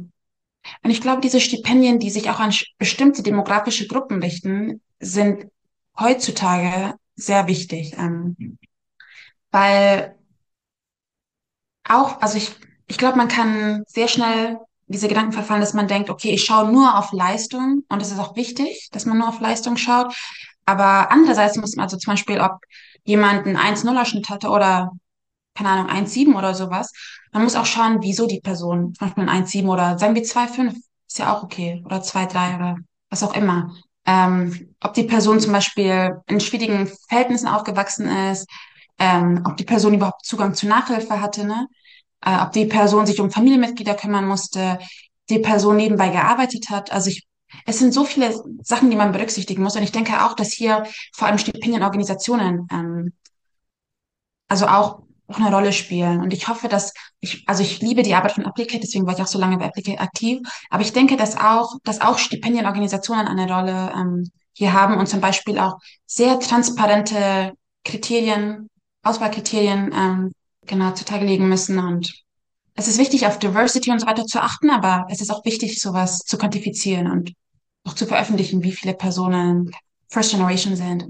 Und 0.84 0.90
ich 0.90 1.02
glaube, 1.02 1.22
diese 1.22 1.40
Stipendien, 1.40 2.00
die 2.00 2.10
sich 2.10 2.30
auch 2.30 2.40
an 2.40 2.54
bestimmte 2.78 3.24
demografische 3.24 3.88
Gruppen 3.88 4.22
richten, 4.22 4.82
sind 5.00 5.46
heutzutage 5.98 6.96
sehr 7.16 7.48
wichtig, 7.48 7.94
ähm, 7.98 8.58
weil 9.52 10.16
auch, 11.84 12.22
also 12.22 12.38
ich, 12.38 12.56
ich 12.88 12.98
glaube, 12.98 13.18
man 13.18 13.28
kann 13.28 13.84
sehr 13.88 14.08
schnell 14.08 14.58
diese 14.88 15.08
Gedanken 15.08 15.34
verfallen, 15.34 15.62
dass 15.62 15.74
man 15.74 15.88
denkt, 15.88 16.10
okay, 16.10 16.32
ich 16.32 16.44
schaue 16.44 16.72
nur 16.72 16.98
auf 16.98 17.12
Leistung 17.12 17.84
und 17.90 18.02
es 18.02 18.12
ist 18.12 18.20
auch 18.20 18.36
wichtig, 18.36 18.90
dass 18.92 19.06
man 19.06 19.18
nur 19.18 19.30
auf 19.30 19.40
Leistung 19.40 19.78
schaut. 19.78 20.14
Aber 20.66 21.12
andererseits 21.12 21.58
muss 21.58 21.76
man 21.76 21.84
also 21.84 21.98
zum 21.98 22.14
Beispiel, 22.14 22.40
ob 22.40 22.60
jemand 23.04 23.46
einen 23.46 23.58
1-0er-Schnitt 23.58 24.30
hatte 24.30 24.50
oder, 24.50 24.92
keine 25.56 25.70
Ahnung, 25.70 25.90
1-7 25.90 26.36
oder 26.36 26.54
sowas, 26.54 26.92
man 27.32 27.44
muss 27.44 27.56
auch 27.56 27.66
schauen, 27.66 28.00
wieso 28.02 28.28
die 28.28 28.42
Person 28.42 28.94
zum 28.94 29.08
Beispiel 29.08 29.30
ein 29.30 29.46
1-7 29.46 29.68
oder 29.68 29.98
sagen 29.98 30.16
wir 30.16 30.24
2-5, 30.24 30.76
ist 31.08 31.20
ja 31.20 31.34
auch 31.34 31.44
okay, 31.44 31.82
oder 31.86 32.02
2-3 32.02 32.56
oder 32.56 32.76
was 33.10 33.24
auch 33.24 33.36
immer 33.36 33.72
ähm, 34.08 34.74
ob 34.82 34.94
die 34.94 35.04
Person 35.04 35.40
zum 35.40 35.52
Beispiel 35.52 36.22
in 36.28 36.40
schwierigen 36.40 36.90
Verhältnissen 37.10 37.48
aufgewachsen 37.48 38.08
ist, 38.32 38.50
ähm, 38.98 39.44
ob 39.46 39.58
die 39.58 39.66
Person 39.66 39.94
überhaupt 39.94 40.26
Zugang 40.26 40.56
zu 40.56 40.66
Nachhilfe 40.66 41.22
hatte, 41.22 41.46
ne? 41.46 41.68
Äh, 42.22 42.42
ob 42.42 42.52
die 42.52 42.66
Person 42.66 43.06
sich 43.06 43.20
um 43.20 43.32
Familienmitglieder 43.32 43.96
kümmern 43.96 44.28
musste, 44.28 44.80
die 45.30 45.40
Person 45.40 45.78
nebenbei 45.78 46.10
gearbeitet 46.10 46.70
hat. 46.70 46.92
Also 46.92 47.10
ich, 47.10 47.28
es 47.66 47.80
sind 47.80 47.94
so 47.94 48.06
viele 48.06 48.34
Sachen, 48.62 48.90
die 48.90 48.96
man 48.96 49.12
berücksichtigen 49.12 49.64
muss. 49.64 49.76
Und 49.76 49.84
ich 49.84 49.92
denke 49.92 50.26
auch, 50.26 50.34
dass 50.34 50.52
hier 50.54 50.86
vor 51.14 51.28
allem 51.28 51.38
Stipendienorganisationen, 51.38 52.68
ähm, 52.72 53.14
also 54.48 54.68
auch 54.68 55.08
auch 55.28 55.40
eine 55.40 55.54
Rolle 55.54 55.74
spielen. 55.74 56.22
Und 56.22 56.34
ich 56.34 56.48
hoffe, 56.48 56.68
dass 56.68 56.94
ich, 57.20 57.44
also 57.48 57.62
ich 57.62 57.82
liebe 57.82 58.04
die 58.04 58.16
Arbeit 58.16 58.34
von 58.34 58.46
Applicate, 58.46 58.80
deswegen 58.80 59.06
war 59.06 59.14
ich 59.14 59.22
auch 59.22 59.28
so 59.28 59.40
lange 59.40 59.58
bei 59.58 59.66
Applicate 59.66 60.00
aktiv. 60.00 60.40
Aber 60.70 60.82
ich 60.84 60.94
denke, 60.94 61.18
dass 61.18 61.38
auch, 61.38 61.76
dass 61.84 62.02
auch 62.02 62.18
Stipendienorganisationen 62.18 63.28
eine 63.28 63.52
Rolle 63.54 63.92
ähm, 63.96 64.32
hier 64.54 64.74
haben 64.74 64.98
und 64.98 65.08
zum 65.08 65.22
Beispiel 65.22 65.60
auch 65.60 65.80
sehr 66.06 66.40
transparente 66.40 67.54
Kriterien, 67.84 68.70
Auswahlkriterien 69.04 69.92
ähm, 69.94 70.32
genau 70.68 70.92
zutage 70.92 71.26
legen 71.26 71.50
müssen. 71.50 71.80
Und 71.80 72.14
es 72.76 72.88
ist 72.88 73.00
wichtig, 73.00 73.26
auf 73.26 73.40
Diversity 73.40 73.92
und 73.92 74.00
so 74.00 74.08
weiter 74.08 74.26
zu 74.26 74.42
achten, 74.42 74.70
aber 74.70 75.08
es 75.10 75.22
ist 75.22 75.32
auch 75.32 75.44
wichtig, 75.46 75.80
sowas 75.82 76.20
zu 76.20 76.38
quantifizieren 76.38 77.10
und 77.10 77.34
auch 77.84 77.94
zu 77.94 78.06
veröffentlichen, 78.06 78.64
wie 78.64 78.72
viele 78.72 78.94
Personen 78.94 79.72
First 80.10 80.32
Generation 80.32 80.76
sind. 80.76 81.06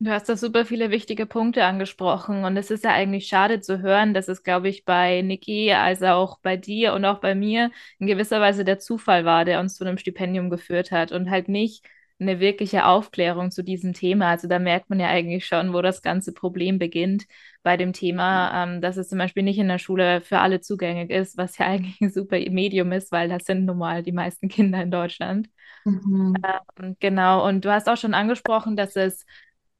Du 0.00 0.12
hast 0.12 0.28
da 0.28 0.36
super 0.36 0.64
viele 0.64 0.90
wichtige 0.90 1.26
Punkte 1.26 1.64
angesprochen 1.64 2.44
und 2.44 2.56
es 2.56 2.70
ist 2.70 2.84
ja 2.84 2.92
eigentlich 2.92 3.26
schade 3.26 3.60
zu 3.60 3.80
hören, 3.82 4.14
dass 4.14 4.28
es, 4.28 4.44
glaube 4.44 4.68
ich, 4.68 4.84
bei 4.84 5.22
Niki, 5.22 5.72
also 5.72 6.06
auch 6.06 6.38
bei 6.38 6.56
dir 6.56 6.94
und 6.94 7.04
auch 7.04 7.18
bei 7.18 7.34
mir 7.34 7.72
in 7.98 8.06
gewisser 8.06 8.40
Weise 8.40 8.64
der 8.64 8.78
Zufall 8.78 9.24
war, 9.24 9.44
der 9.44 9.58
uns 9.58 9.74
zu 9.74 9.84
einem 9.84 9.98
Stipendium 9.98 10.50
geführt 10.50 10.92
hat 10.92 11.10
und 11.10 11.30
halt 11.30 11.48
nicht 11.48 11.84
eine 12.20 12.40
wirkliche 12.40 12.84
Aufklärung 12.86 13.50
zu 13.50 13.62
diesem 13.62 13.92
Thema. 13.92 14.28
Also 14.30 14.48
da 14.48 14.58
merkt 14.58 14.90
man 14.90 14.98
ja 15.00 15.08
eigentlich 15.08 15.46
schon, 15.46 15.72
wo 15.72 15.82
das 15.82 16.02
ganze 16.02 16.32
Problem 16.32 16.78
beginnt 16.78 17.26
bei 17.62 17.76
dem 17.76 17.92
Thema, 17.92 18.64
ähm, 18.64 18.80
dass 18.80 18.96
es 18.96 19.08
zum 19.08 19.18
Beispiel 19.18 19.42
nicht 19.42 19.58
in 19.58 19.68
der 19.68 19.78
Schule 19.78 20.20
für 20.20 20.40
alle 20.40 20.60
zugänglich 20.60 21.10
ist, 21.10 21.36
was 21.36 21.58
ja 21.58 21.66
eigentlich 21.68 22.00
ein 22.00 22.10
super 22.10 22.38
Medium 22.50 22.92
ist, 22.92 23.12
weil 23.12 23.28
das 23.28 23.44
sind 23.44 23.64
nun 23.64 23.78
mal 23.78 24.02
die 24.02 24.12
meisten 24.12 24.48
Kinder 24.48 24.82
in 24.82 24.90
Deutschland. 24.90 25.48
Mhm. 25.84 26.34
Ähm, 26.78 26.96
genau, 27.00 27.46
und 27.46 27.64
du 27.64 27.70
hast 27.72 27.88
auch 27.88 27.96
schon 27.96 28.14
angesprochen, 28.14 28.76
dass 28.76 28.96
es 28.96 29.24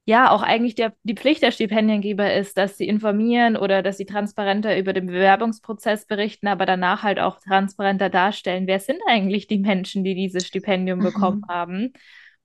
ja 0.09 0.31
auch 0.31 0.43
eigentlich 0.43 0.75
der, 0.75 0.95
die 1.03 1.15
Pflicht 1.15 1.43
der 1.43 1.51
Stipendiengeber 1.51 2.33
ist, 2.33 2.57
dass 2.57 2.79
sie 2.79 2.89
informieren 2.89 3.59
oder 3.59 3.83
dass 3.83 3.99
sie 3.99 4.07
transparenter 4.07 4.79
über 4.79 4.95
den 4.95 5.07
Bewerbungsprozess 5.07 6.07
berichten, 6.07 6.47
aber 6.47 6.65
danach 6.65 7.03
halt 7.03 7.19
auch 7.21 7.39
transparenter 7.41 8.09
darstellen, 8.09 8.67
wer 8.67 8.81
sind 8.81 9.01
eigentlich 9.07 9.49
die 9.49 9.59
Menschen, 9.59 10.05
die 10.05 10.15
dieses 10.15 10.47
Stipendium 10.47 11.01
mhm. 11.01 11.05
bekommen 11.05 11.43
haben. 11.47 11.93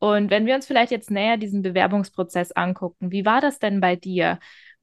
Und 0.03 0.29
wenn 0.31 0.45
wir 0.45 0.53
uns 0.55 0.67
vielleicht 0.67 0.91
jetzt 0.91 1.11
näher 1.11 1.37
diesen 1.37 1.61
Bewerbungsprozess 1.61 2.51
angucken, 2.51 3.11
wie 3.11 3.23
war 3.25 3.39
das 3.39 3.59
denn 3.59 3.79
bei 3.79 3.95
dir? 3.95 4.37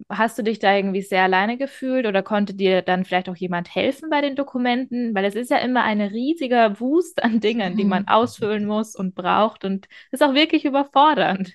Hast 0.09 0.39
du 0.39 0.43
dich 0.43 0.61
da 0.61 0.75
irgendwie 0.75 1.03
sehr 1.03 1.25
alleine 1.25 1.59
gefühlt 1.59 2.07
oder 2.07 2.23
konnte 2.23 2.55
dir 2.55 2.81
dann 2.81 3.05
vielleicht 3.05 3.29
auch 3.29 3.37
jemand 3.37 3.75
helfen 3.75 4.09
bei 4.09 4.23
den 4.23 4.35
Dokumenten? 4.35 5.15
Weil 5.15 5.27
es 5.27 5.35
ist 5.35 5.51
ja 5.51 5.59
immer 5.59 5.83
ein 5.85 6.01
riesiger 6.01 6.81
Wust 6.81 7.23
an 7.23 7.39
Dingen, 7.41 7.77
die 7.77 7.85
man 7.85 8.09
ausfüllen 8.09 8.65
muss 8.65 8.97
und 8.97 9.15
braucht 9.15 9.67
und 9.67 9.89
ist 10.11 10.23
auch 10.23 10.33
wirklich 10.33 10.65
überfordernd. 10.65 11.53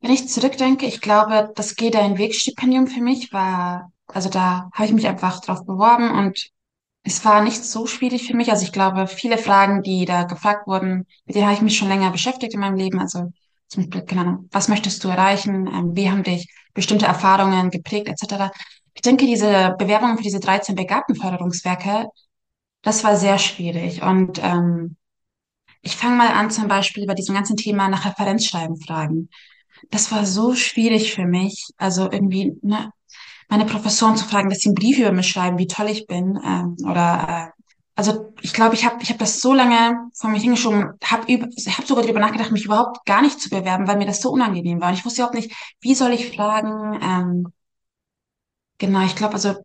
Wenn 0.00 0.12
ich 0.12 0.30
zurückdenke, 0.30 0.86
ich 0.86 1.02
glaube, 1.02 1.52
das 1.56 1.76
Geh 1.76 1.90
deinen 1.90 2.16
Weg-Stipendium 2.16 2.86
für 2.86 3.02
mich 3.02 3.30
war, 3.34 3.92
also 4.06 4.30
da 4.30 4.70
habe 4.72 4.86
ich 4.86 4.94
mich 4.94 5.06
einfach 5.06 5.42
drauf 5.42 5.66
beworben 5.66 6.10
und 6.10 6.50
es 7.02 7.24
war 7.24 7.42
nicht 7.42 7.64
so 7.64 7.86
schwierig 7.86 8.26
für 8.26 8.36
mich. 8.36 8.50
Also 8.50 8.64
ich 8.64 8.72
glaube, 8.72 9.06
viele 9.06 9.38
Fragen, 9.38 9.82
die 9.82 10.04
da 10.04 10.24
gefragt 10.24 10.66
wurden, 10.66 11.06
mit 11.24 11.34
denen 11.34 11.46
habe 11.46 11.54
ich 11.54 11.62
mich 11.62 11.76
schon 11.76 11.88
länger 11.88 12.10
beschäftigt 12.10 12.54
in 12.54 12.60
meinem 12.60 12.76
Leben. 12.76 13.00
Also 13.00 13.32
zum 13.68 13.88
Beispiel, 13.88 14.18
Ahnung, 14.18 14.48
was 14.52 14.68
möchtest 14.68 15.02
du 15.04 15.08
erreichen? 15.08 15.66
Ähm, 15.66 15.96
wie 15.96 16.10
haben 16.10 16.22
dich 16.22 16.48
bestimmte 16.74 17.06
Erfahrungen 17.06 17.70
geprägt, 17.70 18.08
etc. 18.08 18.52
Ich 18.94 19.02
denke, 19.02 19.26
diese 19.26 19.74
Bewerbung 19.78 20.16
für 20.16 20.22
diese 20.22 20.40
13 20.40 20.74
Begabtenförderungswerke, 20.74 22.06
das 22.82 23.04
war 23.04 23.16
sehr 23.16 23.38
schwierig. 23.38 24.02
Und 24.02 24.40
ähm, 24.42 24.96
ich 25.82 25.96
fange 25.96 26.16
mal 26.16 26.28
an, 26.32 26.50
zum 26.50 26.68
Beispiel 26.68 27.06
bei 27.06 27.14
diesem 27.14 27.34
ganzen 27.34 27.56
Thema 27.56 27.88
nach 27.88 28.04
Referenzschreiben 28.06 28.80
fragen. 28.80 29.30
Das 29.90 30.12
war 30.12 30.26
so 30.26 30.54
schwierig 30.54 31.14
für 31.14 31.26
mich. 31.26 31.66
Also 31.76 32.10
irgendwie, 32.10 32.52
ne, 32.62 32.90
meine 33.50 33.66
Professoren 33.66 34.16
zu 34.16 34.24
fragen, 34.24 34.48
dass 34.48 34.60
sie 34.60 34.68
einen 34.68 34.76
Brief 34.76 34.98
über 34.98 35.12
mich 35.12 35.28
schreiben, 35.28 35.58
wie 35.58 35.66
toll 35.66 35.88
ich 35.88 36.06
bin. 36.06 36.40
Ähm, 36.44 36.76
oder 36.88 37.52
äh, 37.56 37.62
also 37.96 38.32
ich 38.40 38.54
glaube, 38.54 38.76
ich 38.76 38.86
habe 38.86 39.02
ich 39.02 39.10
hab 39.10 39.18
das 39.18 39.40
so 39.40 39.52
lange 39.52 40.08
vor 40.14 40.30
mich 40.30 40.42
hingeschoben, 40.42 40.92
habe 41.04 41.32
hab 41.32 41.86
sogar 41.86 42.04
darüber 42.04 42.20
nachgedacht, 42.20 42.52
mich 42.52 42.64
überhaupt 42.64 43.04
gar 43.04 43.20
nicht 43.20 43.40
zu 43.40 43.50
bewerben, 43.50 43.88
weil 43.88 43.98
mir 43.98 44.06
das 44.06 44.22
so 44.22 44.30
unangenehm 44.30 44.80
war. 44.80 44.88
Und 44.88 44.94
ich 44.94 45.04
wusste 45.04 45.20
überhaupt 45.20 45.34
nicht, 45.34 45.52
wie 45.80 45.94
soll 45.94 46.12
ich 46.12 46.34
fragen. 46.34 46.98
Ähm, 47.02 47.52
genau, 48.78 49.04
ich 49.04 49.16
glaube, 49.16 49.34
also 49.34 49.56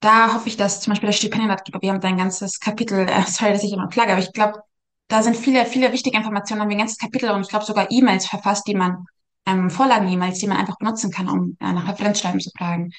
da 0.00 0.34
hoffe 0.34 0.48
ich, 0.48 0.56
dass 0.56 0.80
zum 0.80 0.92
Beispiel 0.92 1.08
der 1.08 1.14
Stipendienratgeber, 1.14 1.80
wir 1.80 1.90
haben 1.92 2.00
da 2.00 2.08
ein 2.08 2.18
ganzes 2.18 2.60
Kapitel, 2.60 3.08
äh, 3.08 3.22
sorry, 3.26 3.52
dass 3.52 3.64
ich 3.64 3.72
immer 3.72 3.88
plage, 3.88 4.12
aber 4.12 4.20
ich 4.20 4.32
glaube, 4.32 4.60
da 5.08 5.22
sind 5.22 5.36
viele, 5.36 5.64
viele 5.64 5.92
wichtige 5.92 6.18
Informationen, 6.18 6.60
haben 6.60 6.68
wir 6.68 6.76
ein 6.76 6.80
ganzes 6.80 6.98
Kapitel 6.98 7.30
und 7.30 7.42
ich 7.42 7.48
glaube 7.48 7.64
sogar 7.64 7.90
E-Mails 7.90 8.26
verfasst, 8.26 8.66
die 8.66 8.74
man, 8.74 9.06
ähm, 9.46 9.70
Vorlagen-E-Mails, 9.70 10.38
die 10.38 10.46
man 10.46 10.58
einfach 10.58 10.76
benutzen 10.76 11.10
kann, 11.10 11.28
um 11.28 11.56
äh, 11.60 11.72
nach 11.72 11.88
Referenzschreiben 11.88 12.40
zu 12.40 12.50
fragen. 12.56 12.92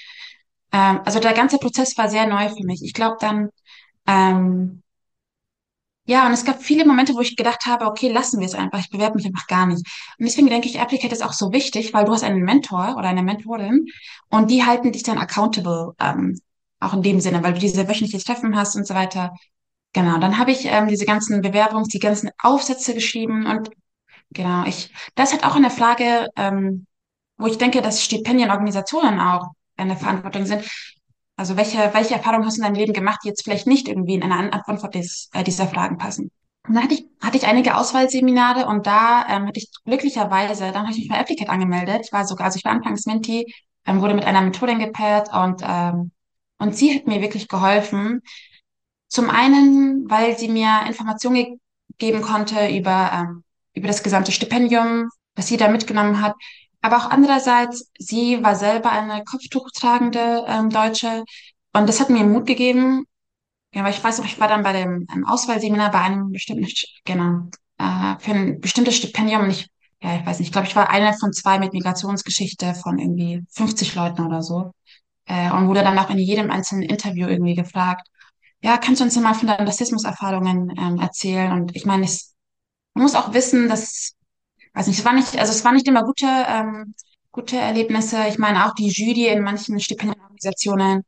Ähm, 0.72 1.02
also 1.06 1.20
der 1.20 1.34
ganze 1.34 1.58
Prozess 1.58 1.98
war 1.98 2.10
sehr 2.10 2.28
neu 2.28 2.50
für 2.50 2.66
mich. 2.66 2.84
Ich 2.84 2.94
glaube 2.94 3.18
dann, 3.20 3.50
ähm, 4.08 4.84
ja, 6.06 6.26
und 6.26 6.34
es 6.34 6.44
gab 6.44 6.62
viele 6.64 6.86
Momente, 6.86 7.14
wo 7.14 7.22
ich 7.22 7.36
gedacht 7.36 7.66
habe, 7.68 7.86
okay, 7.86 8.10
lassen 8.12 8.40
wir 8.40 8.48
es 8.48 8.56
einfach, 8.56 8.80
ich 8.80 8.90
bewerbe 8.90 9.16
mich 9.18 9.28
einfach 9.28 9.46
gar 9.48 9.68
nicht. 9.68 9.86
Und 10.18 10.26
deswegen 10.26 10.48
denke 10.50 10.68
ich, 10.68 10.80
Applicate 10.80 11.14
ist 11.14 11.24
auch 11.24 11.34
so 11.34 11.52
wichtig, 11.54 11.94
weil 11.94 12.06
du 12.06 12.14
hast 12.14 12.24
einen 12.24 12.42
Mentor 12.44 12.96
oder 12.98 13.10
eine 13.10 13.22
Mentorin 13.22 13.86
und 14.30 14.50
die 14.50 14.66
halten 14.66 14.92
dich 14.92 15.04
dann 15.04 15.20
accountable, 15.20 15.94
ähm, 16.00 16.40
auch 16.80 16.94
in 16.94 17.04
dem 17.04 17.20
Sinne, 17.20 17.44
weil 17.44 17.54
du 17.54 17.60
diese 17.60 17.88
wöchentliche 17.88 18.24
Treffen 18.24 18.56
hast 18.58 18.76
und 18.76 18.88
so 18.88 18.96
weiter. 18.96 19.34
Genau, 19.94 20.20
dann 20.20 20.38
habe 20.40 20.52
ich 20.52 20.66
ähm, 20.66 20.88
diese 20.88 21.06
ganzen 21.06 21.42
Bewerbungs-, 21.44 21.90
die 21.92 22.00
ganzen 22.00 22.32
Aufsätze 22.42 22.94
geschrieben 22.96 23.46
und 23.48 23.70
genau, 24.32 24.66
ich, 24.66 24.92
das 25.16 25.34
hat 25.34 25.44
auch 25.46 25.56
eine 25.56 25.70
Frage, 25.72 26.28
ähm, 26.38 26.88
wo 27.38 27.48
ich 27.48 27.58
denke, 27.60 27.82
dass 27.82 28.04
Stipendienorganisationen 28.04 29.20
auch 29.20 29.50
eine 29.80 29.98
Verantwortung 29.98 30.46
sind. 30.46 30.64
Also 31.36 31.56
welche, 31.56 31.78
welche 31.94 32.16
Erfahrungen 32.16 32.46
hast 32.46 32.58
du 32.58 32.62
in 32.62 32.66
deinem 32.66 32.76
Leben 32.76 32.94
gemacht, 32.94 33.20
die 33.24 33.30
jetzt 33.30 33.44
vielleicht 33.44 33.66
nicht 33.66 33.88
irgendwie 33.88 34.16
in 34.16 34.24
eine 34.24 34.52
Antwort 34.54 34.94
des, 34.94 35.30
äh, 35.34 35.44
dieser 35.44 35.68
Fragen 35.68 35.98
passen? 35.98 36.32
Und 36.68 36.76
dann 36.76 36.84
hatte 36.84 36.96
ich, 36.96 37.06
hatte 37.22 37.38
ich 37.38 37.48
einige 37.48 37.78
Auswahlseminare 37.78 38.68
und 38.68 38.86
da 38.86 39.26
ähm, 39.30 39.48
hatte 39.48 39.60
ich 39.60 39.72
glücklicherweise, 39.86 40.72
dann 40.72 40.84
habe 40.84 40.92
ich 40.92 41.00
mich 41.00 41.08
bei 41.08 41.18
Applicate 41.18 41.50
angemeldet. 41.50 42.02
Ich 42.06 42.12
war 42.12 42.26
sogar, 42.26 42.48
also 42.48 42.58
ich 42.58 42.66
war 42.66 42.74
anfangs 42.74 43.06
Mentee, 43.06 43.46
ähm, 43.86 44.02
wurde 44.02 44.14
mit 44.14 44.26
einer 44.26 44.42
Methodin 44.42 44.80
gepaart 44.80 45.34
und, 45.34 45.62
ähm, 45.66 46.12
und 46.60 46.76
sie 46.76 46.96
hat 46.96 47.08
mir 47.08 47.22
wirklich 47.22 47.48
geholfen. 47.48 48.22
Zum 49.08 49.30
einen, 49.30 50.10
weil 50.10 50.38
sie 50.38 50.50
mir 50.50 50.82
Informationen 50.88 51.60
geben 51.98 52.22
konnte 52.22 52.68
über, 52.68 53.12
ähm, 53.14 53.44
über 53.74 53.88
das 53.88 54.04
gesamte 54.04 54.32
Stipendium, 54.32 55.10
das 55.36 55.48
sie 55.48 55.58
da 55.58 55.70
mitgenommen 55.70 56.22
hat. 56.22 56.36
Aber 56.82 56.98
auch 56.98 57.10
andererseits, 57.10 57.92
sie 57.98 58.44
war 58.44 58.56
selber 58.56 58.92
eine 58.92 59.24
Kopftuch 59.24 59.70
tragende 59.72 60.46
ähm, 60.48 60.70
Deutsche 60.70 61.24
und 61.74 61.88
das 61.90 62.00
hat 62.00 62.10
mir 62.10 62.24
Mut 62.24 62.46
gegeben. 62.48 63.06
Ja, 63.74 63.82
aber 63.82 63.90
ich 63.92 64.04
weiß 64.04 64.18
noch, 64.20 64.26
ich 64.26 64.40
war 64.40 64.48
dann 64.48 64.64
bei 64.64 64.74
dem 64.74 65.08
Auswahlseminar 65.28 65.92
bei 65.92 66.00
einem 66.02 66.32
bestimmten, 66.32 66.66
St- 66.66 66.88
genau, 67.06 67.50
äh, 67.78 68.18
für 68.20 68.32
ein 68.32 68.60
bestimmtes 68.62 68.96
Stipendium 68.98 69.44
und 69.44 69.52
ich, 69.52 69.68
ja, 70.02 70.16
ich 70.20 70.26
weiß 70.26 70.40
nicht, 70.40 70.48
ich 70.50 70.52
glaube, 70.54 70.68
ich 70.68 70.76
war 70.76 70.90
eine 70.90 71.14
von 71.14 71.34
zwei 71.34 71.60
mit 71.60 71.74
Migrationsgeschichte 71.74 72.74
von 72.76 72.98
irgendwie 73.00 73.44
50 73.52 73.94
Leuten 73.96 74.26
oder 74.26 74.42
so 74.42 74.72
äh, 75.28 75.52
und 75.52 75.68
wurde 75.68 75.84
dann 75.84 76.00
auch 76.00 76.10
in 76.12 76.20
jedem 76.20 76.52
einzelnen 76.52 76.84
Interview 76.84 77.28
irgendwie 77.28 77.56
gefragt, 77.56 78.08
ja, 78.64 78.78
kannst 78.78 79.02
du 79.02 79.06
uns 79.06 79.18
mal 79.20 79.34
von 79.36 79.48
deinen 79.48 79.68
Rassismuserfahrungen 79.68 80.74
ähm, 80.78 81.00
erzählen? 81.00 81.52
Und 81.54 81.76
ich 81.76 81.86
meine, 81.86 82.08
man 82.94 83.04
muss 83.04 83.16
auch 83.16 83.34
wissen, 83.34 83.70
dass, 83.70 84.16
weiß 84.74 84.88
nicht, 84.88 85.00
es 85.00 85.06
war 85.06 85.14
nicht, 85.14 85.38
also 85.38 85.52
es 85.52 85.64
waren 85.66 85.76
nicht 85.76 85.88
immer 85.88 86.04
gute, 86.04 86.26
ähm, 86.28 86.94
gute 87.32 87.58
Erlebnisse. 87.58 88.28
Ich 88.28 88.38
meine, 88.38 88.66
auch 88.66 88.76
die 88.76 88.90
Jury 88.90 89.28
in 89.28 89.44
manchen 89.44 89.80
Stipendienorganisationen, 89.80 91.04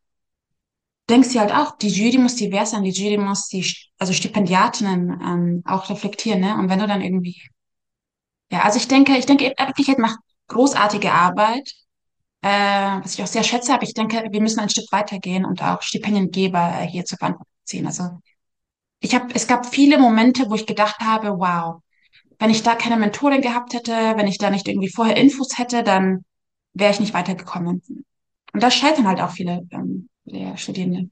denkst 1.10 1.34
du 1.34 1.40
halt 1.40 1.52
auch, 1.54 1.78
die 1.78 1.90
Jury 1.90 2.18
muss 2.18 2.36
divers 2.36 2.72
sein, 2.72 2.84
die 2.84 2.92
Jury 2.92 3.18
muss 3.18 3.48
die, 3.50 3.66
also 4.00 4.14
Stipendiatinnen 4.14 5.20
ähm, 5.22 5.62
auch 5.66 5.90
reflektieren, 5.90 6.40
ne? 6.42 6.56
Und 6.56 6.70
wenn 6.70 6.80
du 6.80 6.88
dann 6.88 7.02
irgendwie, 7.02 7.42
ja, 8.52 8.62
also 8.64 8.78
ich 8.78 8.88
denke, 8.88 9.18
ich 9.18 9.26
denke, 9.26 9.54
Applicate 9.58 10.02
macht 10.02 10.20
großartige 10.48 11.12
Arbeit, 11.12 11.72
äh, 12.42 12.50
was 12.50 13.16
ich 13.16 13.24
auch 13.24 13.28
sehr 13.28 13.44
schätze, 13.44 13.74
aber 13.74 13.84
ich 13.84 13.94
denke, 13.94 14.24
wir 14.32 14.42
müssen 14.42 14.60
ein 14.60 14.70
Stück 14.70 14.92
weitergehen 14.92 15.46
und 15.46 15.64
auch 15.64 15.82
Stipendiengeber 15.82 16.82
äh, 16.82 16.88
hier 16.88 17.06
zur 17.06 17.18
Verantwortung 17.18 17.54
ziehen. 17.66 17.88
Also 17.88 18.10
ich 19.00 19.16
habe, 19.16 19.34
es 19.36 19.48
gab 19.48 19.66
viele 19.68 19.98
Momente, 20.00 20.50
wo 20.50 20.56
ich 20.56 20.66
gedacht 20.68 21.00
habe, 21.02 21.40
wow, 21.40 21.82
wenn 22.42 22.50
ich 22.50 22.64
da 22.64 22.74
keine 22.74 22.98
Mentorin 22.98 23.42
gehabt 23.42 23.76
hätte, 23.76 23.92
wenn 23.92 24.26
ich 24.26 24.40
da 24.40 24.50
nicht 24.50 24.68
irgendwie 24.68 24.90
vorher 24.90 25.16
Infos 25.16 25.60
hätte, 25.60 25.84
dann 25.84 26.26
wäre 26.74 26.92
ich 26.92 27.00
nicht 27.00 27.14
weitergekommen. 27.14 27.84
Und 28.52 28.64
da 28.64 28.72
scheitern 28.72 29.08
halt 29.08 29.22
auch 29.22 29.30
viele 29.30 29.62
ähm, 29.72 30.10
der 30.26 30.58
Studierende. 30.58 31.12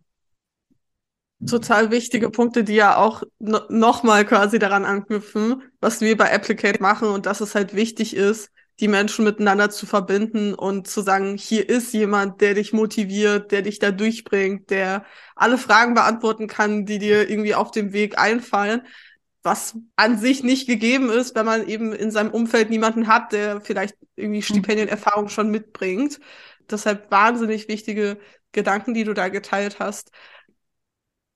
total 1.48 1.92
wichtige 1.92 2.30
Punkte, 2.30 2.64
die 2.64 2.76
ja 2.76 2.98
auch 2.98 3.24
no 3.40 3.60
nochmal 3.70 4.26
quasi 4.26 4.60
daran 4.60 4.86
anknüpfen, 4.86 5.62
was 5.80 6.02
wir 6.02 6.18
bei 6.18 6.32
Applicate 6.32 6.82
machen 6.82 7.08
und 7.10 7.26
dass 7.26 7.42
es 7.42 7.56
halt 7.56 7.76
wichtig 7.76 8.16
ist, 8.16 8.50
die 8.80 8.88
Menschen 8.88 9.26
miteinander 9.26 9.70
zu 9.70 9.86
verbinden 9.86 10.54
und 10.54 10.88
zu 10.88 11.02
sagen, 11.02 11.38
hier 11.38 11.68
ist 11.70 11.94
jemand, 11.94 12.42
der 12.42 12.54
dich 12.56 12.74
motiviert, 12.74 13.52
der 13.52 13.62
dich 13.62 13.80
da 13.80 13.92
durchbringt, 13.92 14.70
der 14.70 15.06
alle 15.36 15.58
Fragen 15.58 15.94
beantworten 15.94 16.48
kann, 16.48 16.86
die 16.86 17.00
dir 17.00 17.30
irgendwie 17.30 17.56
auf 17.56 17.72
dem 17.72 17.94
Weg 17.94 18.18
einfallen, 18.18 18.82
was 19.44 19.76
an 19.96 20.18
sich 20.18 20.44
nicht 20.44 20.68
gegeben 20.68 21.10
ist, 21.10 21.36
wenn 21.36 21.46
man 21.46 21.68
eben 21.68 21.94
in 21.94 22.12
seinem 22.12 22.32
Umfeld 22.32 22.70
niemanden 22.70 23.08
hat, 23.08 23.32
der 23.32 23.62
vielleicht 23.62 23.96
irgendwie 24.16 24.42
Stipendienerfahrung 24.42 25.30
schon 25.30 25.50
mitbringt. 25.50 26.20
Deshalb 26.70 27.10
wahnsinnig 27.10 27.68
wichtige 27.68 28.20
Gedanken, 28.52 28.94
die 28.94 29.04
du 29.04 29.14
da 29.14 29.30
geteilt 29.30 29.80
hast. 29.80 30.12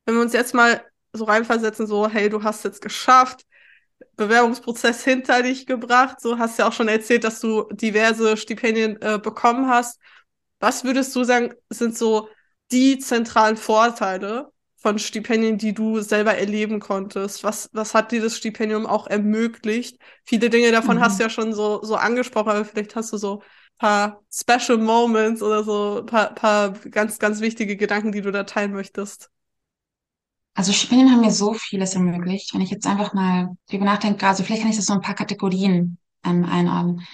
Wenn 0.06 0.16
wir 0.16 0.22
uns 0.22 0.34
jetzt 0.34 0.54
mal 0.54 0.84
so 1.14 1.26
reinversetzen, 1.26 1.88
so, 1.88 2.10
hey, 2.10 2.30
du 2.30 2.44
hast 2.44 2.66
jetzt 2.66 2.82
geschafft, 2.82 3.46
Bewerbungsprozess 4.18 5.04
hinter 5.04 5.44
dich 5.44 5.66
gebracht, 5.66 6.20
so 6.20 6.38
hast 6.38 6.60
ja 6.60 6.68
auch 6.68 6.74
schon 6.74 6.88
erzählt, 6.88 7.24
dass 7.24 7.40
du 7.40 7.64
diverse 7.72 8.38
Stipendien 8.38 9.02
äh, 9.02 9.20
bekommen 9.20 9.70
hast. 9.70 10.00
Was 10.60 10.84
würdest 10.84 11.16
du 11.16 11.24
sagen, 11.24 11.54
sind 11.70 11.98
so 11.98 12.30
die 12.72 13.00
zentralen 13.00 13.58
Vorteile 13.58 14.53
von 14.84 15.00
Stipendien, 15.00 15.58
die 15.58 15.74
du 15.74 16.02
selber 16.02 16.36
erleben 16.38 16.80
konntest? 16.82 17.44
Was, 17.44 17.70
was 17.74 17.96
hat 17.96 18.12
dir 18.12 18.22
das 18.22 18.38
Stipendium 18.38 18.86
auch 18.88 19.08
ermöglicht? 19.08 20.00
Viele 20.26 20.50
Dinge 20.52 20.72
davon 20.72 21.00
Mhm. 21.00 21.02
hast 21.02 21.20
du 21.20 21.24
ja 21.24 21.30
schon 21.32 21.54
so, 21.54 21.84
so 21.84 21.96
angesprochen, 21.96 22.50
aber 22.52 22.66
vielleicht 22.66 22.96
hast 22.96 23.14
du 23.14 23.18
so 23.18 23.42
ein 23.42 23.44
paar 23.80 24.24
Special 24.32 24.78
Moments 24.80 25.42
oder 25.44 25.64
so 25.64 26.00
ein 26.02 26.06
paar, 26.08 26.36
paar 26.36 26.72
ganz, 26.92 27.20
ganz 27.20 27.42
wichtige 27.42 27.78
Gedanken, 27.78 28.12
die 28.14 28.22
du 28.22 28.32
da 28.32 28.44
teilen 28.44 28.74
möchtest. 28.74 29.32
Also 30.56 30.72
Stipendien 30.72 31.12
haben 31.12 31.22
mir 31.22 31.32
so 31.32 31.54
vieles 31.54 31.96
ermöglicht. 31.96 32.54
Wenn 32.54 32.62
ich 32.62 32.70
jetzt 32.70 32.86
einfach 32.86 33.14
mal 33.14 33.50
drüber 33.70 33.86
nachdenke, 33.86 34.28
also 34.28 34.44
vielleicht 34.44 34.62
kann 34.62 34.72
ich 34.72 34.78
das 34.78 34.86
so 34.86 34.94
ein 34.94 35.02
paar 35.02 35.16
Kategorien 35.16 35.98
ähm, 36.24 36.46
einordnen. 36.46 37.06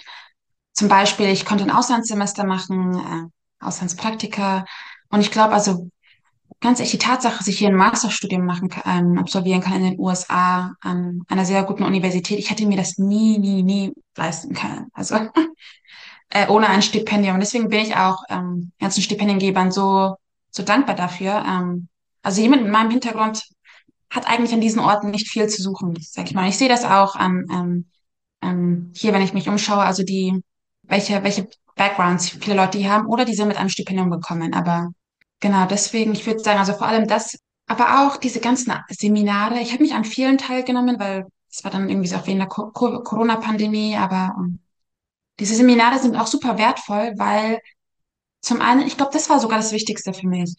Zum 0.74 0.88
Beispiel, 0.88 1.28
ich 1.28 1.46
konnte 1.46 1.64
ein 1.64 1.70
Auslandssemester 1.70 2.44
machen, 2.44 3.30
äh, 3.60 3.64
Auslandspraktika. 3.64 4.66
Und 5.10 5.20
ich 5.20 5.30
glaube, 5.30 5.54
also 5.54 5.90
ganz 6.60 6.80
echt 6.80 6.92
die 6.92 6.98
Tatsache, 6.98 7.38
dass 7.38 7.48
ich 7.48 7.58
hier 7.58 7.68
ein 7.68 7.74
Masterstudium 7.74 8.44
machen 8.44 8.68
ähm, 8.84 9.18
absolvieren 9.18 9.62
kann 9.62 9.76
in 9.76 9.90
den 9.90 9.98
USA 9.98 10.74
an 10.80 11.22
einer 11.28 11.44
sehr 11.44 11.64
guten 11.64 11.84
Universität, 11.84 12.38
ich 12.38 12.50
hätte 12.50 12.66
mir 12.66 12.76
das 12.76 12.98
nie, 12.98 13.38
nie, 13.38 13.62
nie 13.62 13.92
leisten 14.16 14.54
können. 14.54 14.88
Also 14.92 15.16
äh, 16.30 16.48
ohne 16.48 16.68
ein 16.68 16.82
Stipendium. 16.82 17.34
Und 17.34 17.40
deswegen 17.40 17.68
bin 17.68 17.80
ich 17.80 17.96
auch 17.96 18.22
ähm, 18.28 18.72
ganzen 18.78 19.02
Stipendiengebern 19.02 19.72
so, 19.72 20.16
so 20.50 20.62
dankbar 20.62 20.96
dafür. 20.96 21.44
Ähm, 21.46 21.88
also 22.22 22.42
jemand 22.42 22.62
mit 22.62 22.72
meinem 22.72 22.90
Hintergrund 22.90 23.42
hat 24.10 24.28
eigentlich 24.28 24.52
an 24.52 24.60
diesen 24.60 24.80
Orten 24.80 25.10
nicht 25.10 25.28
viel 25.30 25.46
zu 25.48 25.62
suchen, 25.62 25.96
sag 26.00 26.26
ich 26.26 26.34
mal. 26.34 26.48
Ich 26.48 26.58
sehe 26.58 26.68
das 26.68 26.84
auch 26.84 27.16
an, 27.16 27.46
ähm, 27.50 27.90
ähm, 28.42 28.92
hier, 28.94 29.12
wenn 29.12 29.22
ich 29.22 29.32
mich 29.32 29.48
umschaue, 29.48 29.82
also 29.82 30.02
die, 30.02 30.42
welche, 30.82 31.22
welche 31.22 31.48
Backgrounds, 31.76 32.28
viele 32.28 32.56
Leute 32.56 32.78
hier 32.78 32.90
haben 32.90 33.06
oder 33.06 33.24
die 33.24 33.34
sind 33.34 33.48
mit 33.48 33.56
einem 33.56 33.68
Stipendium 33.68 34.10
gekommen. 34.10 34.52
Aber 34.52 34.90
genau 35.40 35.66
deswegen, 35.66 36.12
ich 36.12 36.26
würde 36.26 36.40
sagen, 36.40 36.58
also 36.58 36.74
vor 36.74 36.86
allem 36.86 37.06
das, 37.08 37.38
aber 37.66 38.06
auch 38.06 38.16
diese 38.16 38.40
ganzen 38.40 38.72
Seminare. 38.90 39.60
Ich 39.60 39.72
habe 39.72 39.82
mich 39.82 39.94
an 39.94 40.04
vielen 40.04 40.38
teilgenommen, 40.38 40.98
weil 40.98 41.26
es 41.50 41.64
war 41.64 41.70
dann 41.70 41.88
irgendwie 41.88 42.08
so 42.08 42.16
auch 42.16 42.26
wegen 42.26 42.38
der 42.38 42.48
Co 42.48 42.70
Co 42.70 43.02
Corona-Pandemie, 43.02 43.96
aber 43.96 44.34
um, 44.38 44.60
diese 45.38 45.54
Seminare 45.54 45.98
sind 45.98 46.16
auch 46.16 46.26
super 46.26 46.58
wertvoll, 46.58 47.14
weil 47.16 47.58
zum 48.40 48.60
einen, 48.60 48.86
ich 48.86 48.96
glaube, 48.96 49.12
das 49.12 49.28
war 49.30 49.40
sogar 49.40 49.58
das 49.58 49.72
Wichtigste 49.72 50.12
für 50.12 50.26
mich, 50.28 50.54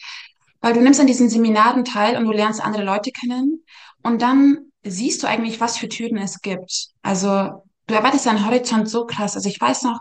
weil 0.62 0.74
du 0.74 0.82
nimmst 0.82 1.00
an 1.00 1.08
diesen 1.08 1.30
Seminaren 1.30 1.86
teil 1.86 2.18
und 2.18 2.26
du 2.26 2.32
lernst 2.32 2.62
andere 2.62 2.84
Leute 2.84 3.12
kennen 3.12 3.64
und 4.04 4.22
dann 4.22 4.72
siehst 4.84 5.24
du 5.24 5.28
eigentlich, 5.28 5.60
was 5.60 5.78
für 5.78 5.90
Türen 5.90 6.18
es 6.18 6.42
gibt. 6.42 6.90
Also 7.02 7.64
du 7.88 7.94
erweiterst 7.94 8.26
deinen 8.26 8.46
Horizont 8.46 8.90
so 8.90 9.06
krass. 9.06 9.36
Also 9.36 9.50
ich 9.50 9.60
weiß 9.60 9.84
noch, 9.84 10.00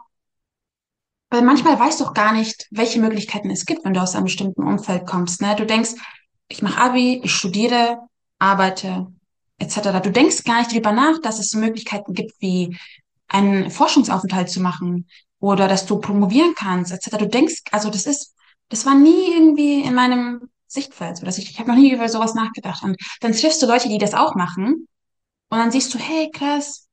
weil 1.30 1.42
manchmal 1.42 1.78
weißt 1.78 2.00
du 2.00 2.04
auch 2.04 2.14
gar 2.14 2.32
nicht, 2.32 2.66
welche 2.70 3.00
Möglichkeiten 3.00 3.50
es 3.50 3.64
gibt, 3.64 3.84
wenn 3.84 3.94
du 3.94 4.02
aus 4.02 4.14
einem 4.14 4.24
bestimmten 4.24 4.64
Umfeld 4.64 5.06
kommst. 5.06 5.40
Ne? 5.40 5.54
Du 5.56 5.64
denkst, 5.64 5.92
ich 6.48 6.62
mache 6.62 6.80
Abi, 6.80 7.20
ich 7.22 7.32
studiere, 7.32 7.98
arbeite, 8.38 9.06
etc. 9.58 10.00
Du 10.02 10.10
denkst 10.10 10.44
gar 10.44 10.58
nicht 10.58 10.72
darüber 10.72 10.92
nach, 10.92 11.20
dass 11.20 11.38
es 11.38 11.54
Möglichkeiten 11.54 12.14
gibt, 12.14 12.32
wie 12.40 12.76
einen 13.28 13.70
Forschungsaufenthalt 13.70 14.50
zu 14.50 14.60
machen 14.60 15.06
oder 15.38 15.68
dass 15.68 15.86
du 15.86 16.00
promovieren 16.00 16.54
kannst, 16.56 16.92
etc. 16.92 17.16
Du 17.16 17.28
denkst, 17.28 17.62
also 17.70 17.90
das 17.90 18.06
ist, 18.06 18.34
das 18.68 18.84
war 18.84 18.94
nie 18.94 19.32
irgendwie 19.32 19.82
in 19.82 19.94
meinem 19.94 20.50
Sichtfeld. 20.66 21.16
So, 21.16 21.26
ich 21.26 21.38
ich 21.50 21.58
habe 21.58 21.70
noch 21.70 21.78
nie 21.78 21.92
über 21.92 22.08
sowas 22.08 22.34
nachgedacht. 22.34 22.82
Und 22.82 22.96
dann 23.20 23.32
triffst 23.32 23.62
du 23.62 23.66
Leute, 23.66 23.88
die 23.88 23.98
das 23.98 24.14
auch 24.14 24.34
machen 24.34 24.88
und 25.48 25.58
dann 25.58 25.70
siehst 25.70 25.92
du, 25.94 25.98
hey, 25.98 26.30
krass, 26.32 26.88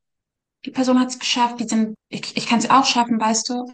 die 0.66 0.72
Person 0.72 1.00
hat 1.00 1.10
es 1.10 1.20
geschafft, 1.20 1.60
die 1.60 1.68
sind, 1.68 1.96
ich, 2.10 2.36
ich 2.36 2.48
kann 2.48 2.60
es 2.60 2.70
auch 2.70 2.86
schaffen, 2.86 3.20
weißt 3.20 3.50
du. 3.50 3.66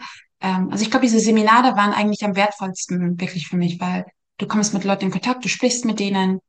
Ähm, 0.44 0.70
also 0.72 0.84
ich 0.84 0.92
glaube, 0.92 1.06
diese 1.06 1.20
Seminare 1.20 1.76
waren 1.76 1.94
eigentlich 1.94 2.24
am 2.24 2.36
wertvollsten 2.36 3.20
wirklich 3.20 3.48
für 3.48 3.58
mich, 3.58 3.80
weil 3.80 4.06
du 4.38 4.48
kommst 4.48 4.74
mit 4.74 4.84
Leuten 4.84 5.06
in 5.06 5.12
Kontakt, 5.12 5.44
du 5.44 5.50
sprichst 5.50 5.86
mit 5.86 6.00
denen. 6.00 6.40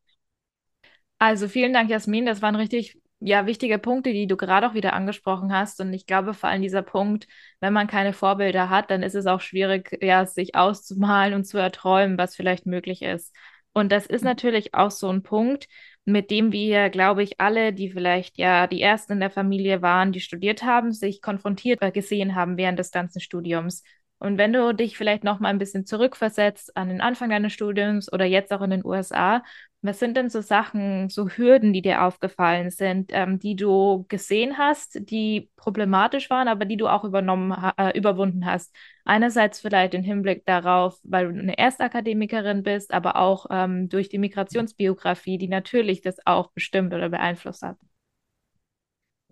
Also 1.19 1.49
vielen 1.49 1.73
Dank, 1.73 1.89
Jasmin. 1.89 2.27
Das 2.27 2.43
waren 2.43 2.57
richtig 2.57 2.99
ja, 3.21 3.47
wichtige 3.47 3.79
Punkte, 3.79 4.13
die 4.13 4.27
du 4.27 4.37
gerade 4.37 4.69
auch 4.69 4.75
wieder 4.75 4.93
angesprochen 4.93 5.53
hast. 5.53 5.81
Und 5.81 5.93
ich 5.95 6.07
glaube, 6.07 6.35
vor 6.35 6.51
allem 6.51 6.61
dieser 6.61 6.83
Punkt, 6.83 7.27
wenn 7.61 7.73
man 7.73 7.87
keine 7.87 8.13
Vorbilder 8.13 8.69
hat, 8.69 8.91
dann 8.91 9.03
ist 9.03 9.15
es 9.15 9.27
auch 9.27 9.41
schwierig, 9.41 9.97
ja, 10.03 10.27
sich 10.27 10.55
auszumalen 10.55 11.33
und 11.33 11.45
zu 11.45 11.57
erträumen, 11.57 12.19
was 12.19 12.37
vielleicht 12.37 12.67
möglich 12.67 13.01
ist. 13.01 13.35
Und 13.73 13.91
das 13.93 14.07
ist 14.07 14.25
natürlich 14.25 14.75
auch 14.75 14.91
so 14.91 15.09
ein 15.09 15.23
Punkt, 15.23 15.69
mit 16.04 16.30
dem 16.30 16.52
wir, 16.52 16.90
glaube 16.90 17.23
ich, 17.23 17.40
alle, 17.40 17.73
die 17.73 17.90
vielleicht 17.90 18.38
ja 18.38 18.66
die 18.66 18.82
ersten 18.82 19.14
in 19.14 19.20
der 19.20 19.30
Familie 19.30 19.82
waren, 19.82 20.12
die 20.12 20.20
studiert 20.20 20.62
haben, 20.62 20.92
sich 20.92 21.23
konfrontiert 21.23 21.80
gesehen 21.94 22.34
haben 22.34 22.56
während 22.56 22.78
des 22.78 22.90
ganzen 22.90 23.20
Studiums. 23.20 23.82
Und 24.18 24.38
wenn 24.38 24.52
du 24.52 24.75
dich 24.75 24.96
vielleicht 24.96 25.25
noch 25.25 25.40
mal 25.40 25.49
ein 25.49 25.58
bisschen 25.58 25.87
zurückversetzt 25.87 26.76
an 26.76 26.88
den 26.88 27.00
Anfang 27.00 27.30
deines 27.30 27.52
Studiums 27.52 28.12
oder 28.12 28.25
jetzt 28.25 28.52
auch 28.52 28.62
in 28.62 28.70
den 28.70 28.84
USA, 28.84 29.42
was 29.85 29.99
sind 29.99 30.17
denn 30.17 30.31
so 30.31 30.41
Sachen, 30.41 31.11
so 31.11 31.29
Hürden, 31.29 31.75
die 31.75 31.83
dir 31.83 32.03
aufgefallen 32.05 32.71
sind, 32.71 33.11
ähm, 33.12 33.38
die 33.38 33.55
du 33.55 34.07
gesehen 34.09 34.57
hast, 34.57 34.99
die 35.11 35.50
problematisch 35.57 36.31
waren, 36.31 36.49
aber 36.49 36.64
die 36.64 36.79
du 36.79 36.88
auch 36.88 37.05
übernommen, 37.05 37.55
äh, 37.76 37.97
überwunden 37.97 38.47
hast? 38.47 38.75
Einerseits 39.05 39.61
vielleicht 39.61 39.93
im 39.93 40.03
Hinblick 40.03 40.47
darauf, 40.47 40.99
weil 41.03 41.31
du 41.31 41.38
eine 41.38 41.59
Erstakademikerin 41.59 42.62
bist, 42.62 42.95
aber 42.95 43.17
auch 43.17 43.47
ähm, 43.50 43.91
durch 43.91 44.09
die 44.09 44.19
Migrationsbiografie, 44.19 45.37
die 45.37 45.49
natürlich 45.49 46.00
das 46.00 46.17
auch 46.25 46.50
bestimmt 46.53 46.95
oder 46.95 47.11
beeinflusst 47.11 47.62
hat. 47.62 47.76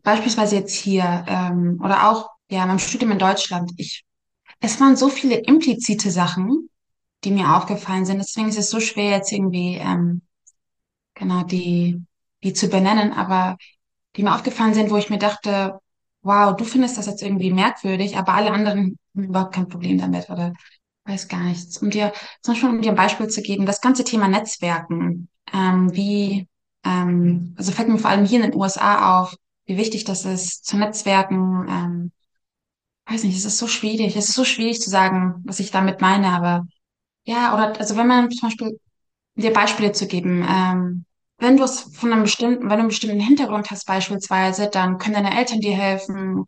Beispielsweise 0.02 0.56
jetzt 0.56 0.75
hier 0.75 1.25
ähm, 1.28 1.80
oder 1.82 2.11
auch 2.11 2.28
ja, 2.50 2.66
meinem 2.66 2.78
Studium 2.78 3.12
in 3.12 3.18
Deutschland. 3.18 3.73
Ich, 3.78 4.04
es 4.61 4.78
waren 4.80 4.97
so 4.97 5.09
viele 5.09 5.37
implizite 5.37 6.11
Sachen, 6.11 6.68
die 7.25 7.30
mir 7.30 7.56
aufgefallen 7.56 8.04
sind. 8.04 8.18
Deswegen 8.18 8.49
ist 8.49 8.59
es 8.59 8.68
so 8.68 8.80
schwer, 8.80 9.12
jetzt 9.12 9.32
irgendwie 9.32 9.76
ähm, 9.76 10.21
genau, 11.14 11.42
die, 11.45 12.02
die 12.42 12.52
zu 12.52 12.69
benennen, 12.69 13.12
aber 13.12 13.57
die 14.16 14.22
mir 14.22 14.35
aufgefallen 14.35 14.75
sind, 14.75 14.90
wo 14.90 14.96
ich 14.96 15.11
mir 15.11 15.18
dachte, 15.18 15.79
wow, 16.22 16.55
du 16.57 16.64
findest 16.64 16.98
das 16.98 17.07
jetzt 17.07 17.22
irgendwie 17.22 17.53
merkwürdig, 17.53 18.16
aber 18.16 18.35
alle 18.35 18.53
anderen 18.53 18.98
haben 19.14 19.25
überhaupt 19.25 19.55
kein 19.55 19.68
Problem 19.68 19.98
damit 19.98 20.31
oder 20.31 20.53
weiß 21.05 21.29
gar 21.29 21.42
nichts. 21.42 21.79
Um 21.79 21.90
dir, 21.90 22.12
zum 22.42 22.55
Beispiel, 22.55 22.70
um 22.70 22.83
dir 22.83 22.90
ein 22.90 22.96
Beispiel 22.96 23.29
zu 23.29 23.42
geben, 23.42 23.66
das 23.66 23.81
ganze 23.81 24.05
Thema 24.05 24.29
Netzwerken, 24.29 25.29
ähm, 25.53 25.94
wie, 25.94 26.48
ähm, 26.85 27.55
also 27.59 27.72
fällt 27.72 27.88
mir 27.88 27.98
vor 27.98 28.11
allem 28.11 28.25
hier 28.27 28.42
in 28.42 28.51
den 28.51 28.61
USA 28.61 29.20
auf, 29.22 29.35
wie 29.66 29.77
wichtig 29.77 30.05
das 30.05 30.25
ist, 30.25 30.64
zu 30.64 30.77
Netzwerken, 30.77 31.66
ähm, 31.68 32.12
weiß 33.07 33.25
nicht, 33.25 33.37
es 33.37 33.44
ist 33.44 33.59
so 33.59 33.66
schwierig, 33.66 34.16
es 34.16 34.29
ist 34.29 34.35
so 34.35 34.44
schwierig 34.44 34.81
zu 34.81 34.90
sagen, 34.90 35.42
was 35.44 35.61
ich 35.61 35.70
damit 35.70 36.01
meine, 36.01 36.29
aber 36.29 36.66
ja, 37.25 37.55
oder, 37.55 37.79
also 37.79 37.96
wenn 37.96 38.07
man 38.09 38.31
zum 38.31 38.48
Beispiel, 38.48 38.79
dir 39.35 39.53
Beispiele 39.53 39.92
zu 39.92 40.07
geben, 40.07 40.47
ähm, 40.49 41.05
wenn 41.38 41.57
du 41.57 41.64
es 41.64 41.81
von 41.81 42.12
einem 42.12 42.23
bestimmten, 42.23 42.62
wenn 42.64 42.71
du 42.71 42.75
einen 42.81 42.88
bestimmten 42.88 43.21
Hintergrund 43.21 43.71
hast 43.71 43.87
beispielsweise, 43.87 44.68
dann 44.71 44.99
können 44.99 45.14
deine 45.14 45.37
Eltern 45.37 45.61
dir 45.61 45.75
helfen 45.75 46.45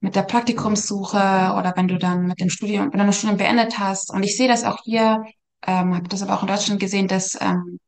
mit 0.00 0.16
der 0.16 0.22
Praktikumssuche 0.22 1.16
oder 1.16 1.72
wenn 1.76 1.88
du 1.88 1.98
dann 1.98 2.26
mit 2.26 2.40
dem 2.40 2.50
Studium, 2.50 2.92
wenn 2.92 3.00
du 3.00 3.06
das 3.06 3.16
Studium 3.18 3.38
beendet 3.38 3.78
hast. 3.78 4.12
Und 4.12 4.22
ich 4.22 4.36
sehe 4.36 4.48
das 4.48 4.64
auch 4.64 4.78
hier, 4.84 5.24
ähm, 5.66 5.94
habe 5.94 6.08
das 6.08 6.22
aber 6.22 6.34
auch 6.34 6.42
in 6.42 6.48
Deutschland 6.48 6.80
gesehen, 6.80 7.08
dass 7.08 7.38
ähm, 7.40 7.78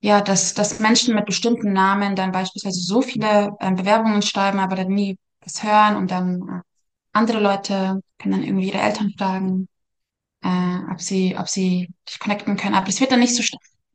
ja, 0.00 0.20
dass, 0.20 0.54
dass 0.54 0.80
Menschen 0.80 1.14
mit 1.14 1.26
bestimmten 1.26 1.72
Namen 1.72 2.16
dann 2.16 2.32
beispielsweise 2.32 2.80
so 2.80 3.02
viele 3.02 3.56
ähm, 3.60 3.76
Bewerbungen 3.76 4.22
schreiben, 4.22 4.58
aber 4.58 4.76
dann 4.76 4.88
nie 4.88 5.18
was 5.40 5.62
hören 5.62 5.96
und 5.96 6.10
dann 6.10 6.42
äh, 6.42 6.60
andere 7.12 7.40
Leute 7.40 8.00
können 8.18 8.32
dann 8.34 8.44
irgendwie 8.44 8.68
ihre 8.68 8.80
Eltern 8.80 9.12
fragen, 9.18 9.68
äh, 10.42 10.78
ob 10.92 11.00
sie, 11.00 11.36
ob 11.38 11.48
sie 11.48 11.88
dich 12.08 12.18
connecten 12.20 12.56
können. 12.56 12.74
Aber 12.74 12.86
das 12.86 13.00
wird 13.00 13.12
dann 13.12 13.20
nicht 13.20 13.36
so 13.36 13.42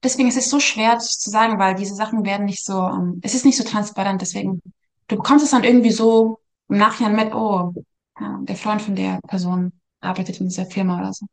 deswegen 0.04 0.30
ist 0.30 0.38
es 0.38 0.50
so 0.50 0.60
schwer 0.60 1.00
zu 1.00 1.30
sagen, 1.30 1.60
weil 1.60 1.76
diese 1.76 1.96
Sachen 1.96 2.26
werden 2.26 2.46
nicht 2.46 2.66
so, 2.66 2.80
um, 2.80 3.20
es 3.24 3.34
ist 3.36 3.46
nicht 3.46 3.58
so 3.58 3.64
transparent, 3.64 4.22
deswegen, 4.22 4.62
du 5.08 5.16
bekommst 5.18 5.46
es 5.46 5.52
dann 5.52 5.64
irgendwie 5.64 5.92
so 5.92 6.40
im 6.70 6.78
Nachhinein 6.78 7.16
mit, 7.16 7.34
oh, 7.34 7.74
ja, 8.20 8.40
der 8.44 8.56
Freund 8.56 8.82
von 8.82 8.96
der 8.96 9.20
Person 9.28 9.74
arbeitet 10.00 10.40
in 10.40 10.48
dieser 10.48 10.66
Firma 10.66 11.00
oder 11.00 11.14
so. 11.14 11.26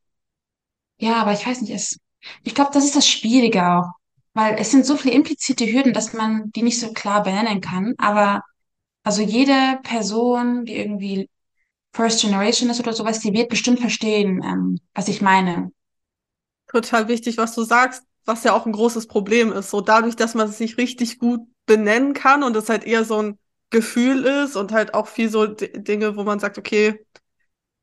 Ja, 0.99 1.17
aber 1.23 1.33
ich 1.33 1.47
weiß 1.47 1.61
nicht, 1.63 1.73
es, 1.73 1.99
ich 2.43 2.55
glaube, 2.55 2.71
das 2.73 2.85
ist 2.85 2.97
das 2.97 3.07
Schwierige 3.09 3.67
auch, 3.67 3.93
weil 4.35 4.57
es 4.59 4.71
sind 4.71 4.85
so 4.85 4.97
viele 4.97 5.15
implizite 5.15 5.67
Hürden, 5.67 5.93
dass 5.93 6.13
man 6.13 6.51
die 6.53 6.63
nicht 6.63 6.81
so 6.81 6.93
klar 6.93 7.23
benennen 7.23 7.61
kann, 7.61 7.95
aber 7.99 8.43
also 9.05 9.23
jede 9.23 9.81
Person, 9.83 10.65
die 10.65 10.77
irgendwie 10.77 11.31
First 11.93 12.23
Generation 12.23 12.71
ist 12.71 12.81
oder 12.81 12.93
sowas, 12.93 13.21
die 13.21 13.33
wird 13.33 13.49
bestimmt 13.51 13.81
verstehen, 13.81 14.43
ähm, 14.45 14.79
was 14.95 15.09
ich 15.09 15.23
meine. 15.23 15.73
Total 16.71 17.09
wichtig, 17.09 17.39
was 17.39 17.55
du 17.55 17.63
sagst 17.65 18.05
was 18.29 18.45
ja 18.45 18.53
auch 18.53 18.67
ein 18.67 18.73
großes 18.73 19.07
Problem 19.09 19.53
ist. 19.53 19.71
So 19.71 19.81
dadurch, 19.81 20.15
dass 20.17 20.35
man 20.35 20.49
es 20.49 20.61
nicht 20.61 20.79
richtig 20.79 21.19
gut 21.19 21.41
benennen 21.67 22.13
kann 22.15 22.43
und 22.43 22.55
es 22.57 22.69
halt 22.69 22.85
eher 22.85 23.05
so 23.05 23.23
ein 23.23 23.39
Gefühl 23.71 24.25
ist 24.25 24.57
und 24.57 24.73
halt 24.73 24.95
auch 24.95 25.09
viel 25.09 25.31
so 25.31 25.47
Dinge, 25.47 26.17
wo 26.17 26.25
man 26.25 26.39
sagt, 26.39 26.59
okay, 26.59 27.05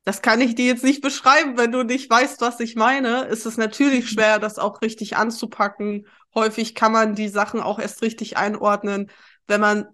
das 0.03 0.21
kann 0.21 0.41
ich 0.41 0.55
dir 0.55 0.65
jetzt 0.65 0.84
nicht 0.84 1.01
beschreiben, 1.01 1.58
wenn 1.58 1.71
du 1.71 1.84
nicht 1.84 2.10
weißt, 2.10 2.41
was 2.41 2.60
ich 2.60 2.75
meine, 2.75 3.23
ist 3.25 3.45
es 3.45 3.58
natürlich 3.58 4.10
schwer, 4.10 4.39
das 4.39 4.60
auch 4.60 4.81
richtig 4.81 5.17
anzupacken. 5.17 6.08
Häufig 6.36 6.75
kann 6.75 6.91
man 6.91 7.15
die 7.15 7.27
Sachen 7.27 7.60
auch 7.60 7.79
erst 7.79 8.03
richtig 8.03 8.38
einordnen, 8.38 9.12
wenn 9.47 9.62
man 9.62 9.88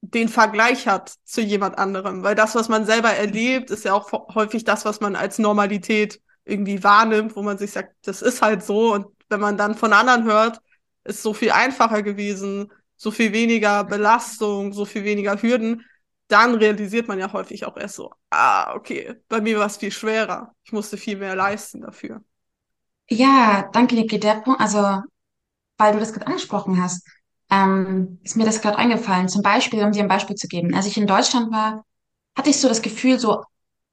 den 0.00 0.28
Vergleich 0.28 0.88
hat 0.88 1.14
zu 1.24 1.40
jemand 1.40 1.78
anderem, 1.78 2.24
weil 2.24 2.34
das, 2.34 2.56
was 2.56 2.68
man 2.68 2.86
selber 2.86 3.10
erlebt, 3.10 3.70
ist 3.70 3.84
ja 3.84 3.94
auch 3.94 4.10
häufig 4.34 4.64
das, 4.64 4.84
was 4.84 5.00
man 5.00 5.14
als 5.14 5.38
Normalität 5.38 6.20
irgendwie 6.44 6.82
wahrnimmt, 6.82 7.36
wo 7.36 7.42
man 7.42 7.56
sich 7.56 7.70
sagt, 7.70 7.94
das 8.04 8.20
ist 8.20 8.42
halt 8.42 8.64
so 8.64 8.92
und 8.92 9.06
wenn 9.32 9.40
man 9.40 9.56
dann 9.58 9.74
von 9.74 9.92
anderen 9.92 10.24
hört, 10.24 10.60
ist 11.04 11.22
so 11.22 11.34
viel 11.34 11.50
einfacher 11.50 12.02
gewesen, 12.04 12.72
so 12.96 13.10
viel 13.10 13.32
weniger 13.32 13.84
Belastung, 13.84 14.72
so 14.72 14.84
viel 14.84 15.04
weniger 15.04 15.42
Hürden, 15.42 15.84
dann 16.28 16.54
realisiert 16.54 17.08
man 17.08 17.18
ja 17.18 17.32
häufig 17.32 17.66
auch 17.66 17.76
erst 17.76 17.96
so, 17.96 18.12
ah, 18.30 18.74
okay, 18.74 19.16
bei 19.28 19.40
mir 19.40 19.58
war 19.58 19.66
es 19.66 19.76
viel 19.78 19.90
schwerer. 19.90 20.54
Ich 20.64 20.72
musste 20.72 20.96
viel 20.96 21.16
mehr 21.16 21.34
leisten 21.36 21.80
dafür. 21.82 22.22
Ja, 23.10 23.68
danke, 23.72 23.94
Niki. 23.96 24.20
Der 24.20 24.40
Punkt, 24.42 24.60
also, 24.60 25.02
weil 25.78 25.92
du 25.92 25.98
das 26.00 26.12
gerade 26.12 26.26
angesprochen 26.28 26.82
hast, 26.82 27.06
ähm, 27.50 28.18
ist 28.22 28.36
mir 28.36 28.44
das 28.44 28.62
gerade 28.62 28.78
eingefallen. 28.78 29.28
Zum 29.28 29.42
Beispiel, 29.42 29.82
um 29.84 29.92
dir 29.92 30.02
ein 30.02 30.08
Beispiel 30.08 30.36
zu 30.36 30.48
geben. 30.48 30.74
Als 30.74 30.86
ich 30.86 30.96
in 30.96 31.06
Deutschland 31.06 31.52
war, 31.52 31.84
hatte 32.36 32.50
ich 32.50 32.60
so 32.60 32.68
das 32.68 32.82
Gefühl, 32.82 33.18
so, 33.18 33.44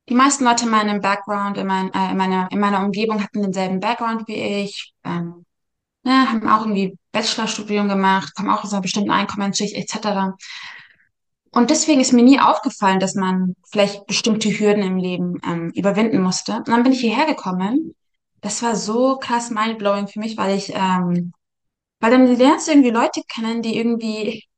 die 0.10 0.16
meisten 0.16 0.44
Leute 0.44 0.66
in 0.66 0.72
meinem 0.72 1.02
Background, 1.02 1.58
in, 1.58 1.68
mein, 1.68 1.94
äh, 1.94 2.12
in, 2.12 2.18
meiner, 2.18 2.48
in 2.52 2.60
meiner 2.60 2.84
Umgebung 2.84 3.24
hatten 3.24 3.44
denselben 3.44 3.80
Background 3.80 4.28
wie 4.28 4.64
ich, 4.64 4.94
ähm, 5.04 5.46
ne, 6.04 6.30
haben 6.30 6.48
auch 6.50 6.62
irgendwie 6.62 6.98
Bachelorstudium 7.12 7.88
gemacht, 7.88 8.36
kommen 8.36 8.50
auch 8.50 8.64
aus 8.64 8.74
einer 8.74 8.82
bestimmten 8.82 9.12
Einkommensschicht 9.12 9.76
etc. 9.76 10.36
Und 11.52 11.70
deswegen 11.70 12.02
ist 12.02 12.14
mir 12.14 12.24
nie 12.24 12.40
aufgefallen, 12.40 13.00
dass 13.00 13.16
man 13.16 13.56
vielleicht 13.72 14.06
bestimmte 14.08 14.50
Hürden 14.50 14.84
im 14.84 14.98
Leben 14.98 15.40
ähm, 15.46 15.72
überwinden 15.76 16.22
musste. 16.22 16.58
Und 16.58 16.70
dann 16.70 16.84
bin 16.84 16.92
ich 16.92 17.02
hierher 17.02 17.26
gekommen. 17.26 17.96
Das 18.42 18.62
war 18.64 18.76
so 18.76 19.18
krass 19.18 19.50
mindblowing 19.50 20.08
für 20.08 20.20
mich, 20.20 20.38
weil 20.38 20.56
ich, 20.56 20.74
ähm, 20.74 21.34
weil 22.00 22.12
dann 22.12 22.28
lernst 22.38 22.68
du 22.68 22.72
irgendwie 22.72 22.92
Leute 22.92 23.22
kennen, 23.28 23.62
die 23.62 23.78
irgendwie 23.78 24.49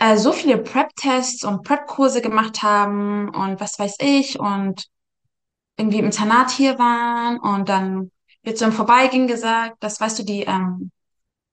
äh, 0.00 0.16
so 0.16 0.32
viele 0.32 0.58
Prep-Tests 0.58 1.44
und 1.44 1.62
Prep-Kurse 1.62 2.22
gemacht 2.22 2.62
haben 2.62 3.28
und 3.28 3.60
was 3.60 3.78
weiß 3.78 3.96
ich 4.00 4.40
und 4.40 4.86
irgendwie 5.76 5.98
im 5.98 6.06
Internat 6.06 6.50
hier 6.50 6.78
waren 6.78 7.38
und 7.38 7.68
dann 7.68 8.10
wird 8.42 8.58
so 8.58 8.64
im 8.64 8.72
Vorbeigehen 8.72 9.26
gesagt, 9.26 9.76
das 9.80 10.00
weißt 10.00 10.18
du, 10.18 10.22
die, 10.24 10.42
ähm, 10.42 10.90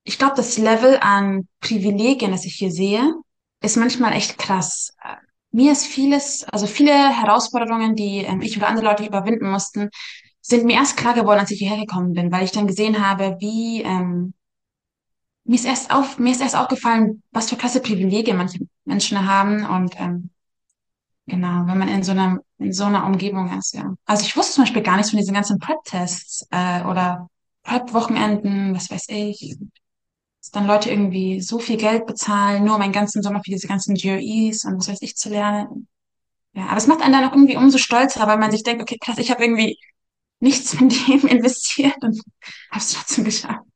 ich 0.03 0.17
glaube, 0.17 0.35
das 0.35 0.57
Level 0.57 0.97
an 1.01 1.47
Privilegien, 1.59 2.31
das 2.31 2.45
ich 2.45 2.55
hier 2.55 2.71
sehe, 2.71 3.13
ist 3.61 3.75
manchmal 3.75 4.13
echt 4.13 4.37
krass. 4.37 4.93
Mir 5.51 5.73
ist 5.73 5.85
vieles, 5.85 6.45
also 6.45 6.67
viele 6.67 6.93
Herausforderungen, 6.93 7.95
die 7.95 8.19
ähm, 8.19 8.41
ich 8.41 8.57
oder 8.57 8.69
andere 8.69 8.85
Leute 8.85 9.05
überwinden 9.05 9.49
mussten, 9.49 9.89
sind 10.39 10.65
mir 10.65 10.75
erst 10.75 10.95
klar 10.95 11.13
geworden, 11.13 11.39
als 11.39 11.51
ich 11.51 11.59
hierher 11.59 11.79
gekommen 11.85 12.13
bin, 12.13 12.31
weil 12.31 12.45
ich 12.45 12.51
dann 12.53 12.67
gesehen 12.67 13.05
habe, 13.05 13.35
wie 13.39 13.81
ähm, 13.81 14.33
mir 15.47 15.55
ist 15.55 15.65
erst 15.65 15.91
auf, 15.91 16.19
mir 16.19 16.31
ist 16.31 16.41
erst 16.41 16.55
aufgefallen, 16.55 17.23
was 17.31 17.49
für 17.49 17.55
krasse 17.55 17.81
Privilegien 17.81 18.37
manche 18.37 18.59
Menschen 18.85 19.25
haben 19.25 19.65
und 19.65 19.99
ähm, 19.99 20.29
genau, 21.25 21.65
wenn 21.65 21.77
man 21.77 21.87
in 21.87 22.03
so 22.03 22.11
einer 22.11 22.39
in 22.59 22.73
so 22.73 22.85
einer 22.85 23.05
Umgebung 23.05 23.57
ist, 23.57 23.73
ja. 23.73 23.95
Also 24.05 24.25
ich 24.25 24.35
wusste 24.35 24.55
zum 24.55 24.63
Beispiel 24.63 24.81
gar 24.81 24.97
nichts 24.97 25.11
von 25.11 25.19
diesen 25.19 25.33
ganzen 25.33 25.59
Prep-Tests 25.59 26.47
äh, 26.51 26.83
oder 26.83 27.29
Prep-Wochenenden, 27.63 28.75
was 28.75 28.89
weiß 28.89 29.05
ich, 29.09 29.55
dass 30.41 30.51
dann 30.51 30.67
Leute 30.67 30.89
irgendwie 30.89 31.41
so 31.41 31.59
viel 31.59 31.77
Geld 31.77 32.05
bezahlen, 32.07 32.63
nur 32.65 32.75
um 32.75 32.81
einen 32.81 32.93
ganzen 32.93 33.21
Sommer 33.21 33.41
für 33.43 33.51
diese 33.51 33.67
ganzen 33.67 33.95
GREs 33.95 34.65
und 34.65 34.77
was 34.79 34.89
weiß 34.89 35.01
ich 35.01 35.15
zu 35.15 35.29
lernen. 35.29 35.87
Ja, 36.53 36.67
aber 36.67 36.77
es 36.77 36.87
macht 36.87 37.01
einen 37.01 37.13
dann 37.13 37.25
auch 37.25 37.33
irgendwie 37.33 37.57
umso 37.57 37.77
stolzer, 37.77 38.25
weil 38.27 38.37
man 38.39 38.51
sich 38.51 38.63
denkt, 38.63 38.81
okay, 38.81 38.97
krass, 38.99 39.17
ich 39.19 39.29
habe 39.29 39.43
irgendwie 39.43 39.77
nichts 40.39 40.75
von 40.75 40.89
dem 40.89 41.27
investiert 41.27 42.01
und 42.01 42.19
habe 42.71 42.79
es 42.79 42.93
trotzdem 42.93 43.25
geschafft. 43.25 43.66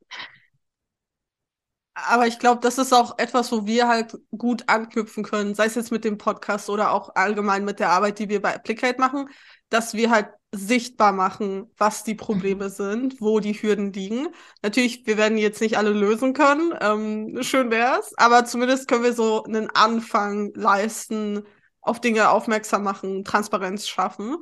Aber 2.08 2.28
ich 2.28 2.40
glaube, 2.40 2.62
das 2.62 2.78
ist 2.78 2.94
auch 2.94 3.18
etwas, 3.18 3.52
wo 3.52 3.66
wir 3.66 3.88
halt 3.88 4.18
gut 4.38 4.64
anknüpfen 4.68 5.24
können, 5.24 5.56
sei 5.56 5.66
es 5.66 5.76
jetzt 5.76 5.92
mit 5.92 6.04
dem 6.04 6.18
Podcast 6.18 6.70
oder 6.70 6.92
auch 6.92 7.16
allgemein 7.16 7.66
mit 7.66 7.80
der 7.80 7.90
Arbeit, 7.90 8.20
die 8.20 8.30
wir 8.30 8.42
bei 8.42 8.56
Applicate 8.56 9.00
machen, 9.00 9.30
dass 9.70 9.94
wir 9.94 10.10
halt 10.10 10.30
sichtbar 10.54 11.14
machen, 11.14 11.72
was 11.78 12.04
die 12.04 12.16
Probleme 12.16 12.66
mhm. 12.66 12.70
sind, 12.70 13.22
wo 13.22 13.40
die 13.40 13.54
Hürden 13.54 13.94
liegen. 13.94 14.28
Natürlich, 14.62 15.06
wir 15.06 15.18
werden 15.18 15.38
jetzt 15.38 15.62
nicht 15.62 15.78
alle 15.78 15.92
lösen 15.92 16.34
können, 16.34 16.74
ähm, 16.82 17.42
schön 17.42 17.72
wär's, 17.72 18.14
aber 18.18 18.46
zumindest 18.46 18.88
können 18.88 19.04
wir 19.04 19.14
so 19.14 19.44
einen 19.44 19.70
Anfang 19.70 20.52
leisten, 20.56 21.44
auf 21.82 22.00
Dinge 22.00 22.30
aufmerksam 22.30 22.84
machen, 22.84 23.24
Transparenz 23.24 23.88
schaffen. 23.88 24.38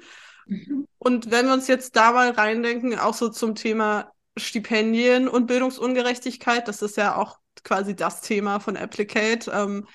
Mhm. 0.46 0.88
Und 0.98 1.32
wenn 1.32 1.46
wir 1.46 1.54
uns 1.54 1.68
jetzt 1.68 1.96
da 1.96 2.12
mal 2.12 2.32
reindenken, 2.32 2.98
auch 2.98 3.14
so 3.14 3.30
zum 3.30 3.56
Thema 3.56 4.12
Stipendien 4.36 5.28
und 5.28 5.48
Bildungsungerechtigkeit, 5.48 6.68
das 6.68 6.82
ist 6.82 6.98
ja 6.98 7.16
auch 7.16 7.38
quasi 7.64 7.96
das 7.96 8.22
Thema 8.22 8.60
von 8.60 8.78
Applicate. 8.78 9.52
Ähm, 9.52 9.88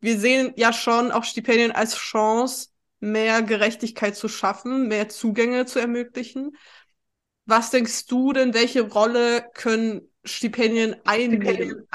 wir 0.00 0.18
sehen 0.18 0.52
ja 0.56 0.72
schon 0.72 1.10
auch 1.10 1.24
Stipendien 1.24 1.72
als 1.72 1.96
Chance, 1.96 2.68
mehr 3.00 3.42
Gerechtigkeit 3.42 4.16
zu 4.16 4.28
schaffen, 4.28 4.88
mehr 4.88 5.08
Zugänge 5.08 5.66
zu 5.66 5.78
ermöglichen. 5.78 6.56
Was 7.44 7.70
denkst 7.70 8.06
du 8.06 8.32
denn, 8.32 8.54
welche 8.54 8.82
Rolle 8.82 9.46
können 9.54 10.02
Stipendien 10.24 10.96
einnehmen? 11.04 11.86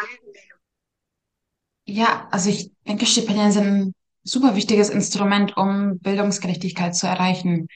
Ja, 1.85 2.27
also 2.31 2.49
ich 2.49 2.71
denke, 2.87 3.05
Stipendien 3.05 3.51
sind 3.51 3.65
ein 3.65 3.93
super 4.23 4.55
wichtiges 4.55 4.89
Instrument, 4.89 5.57
um 5.57 5.99
Bildungsgerechtigkeit 5.99 6.95
zu 6.95 7.07
erreichen. 7.07 7.67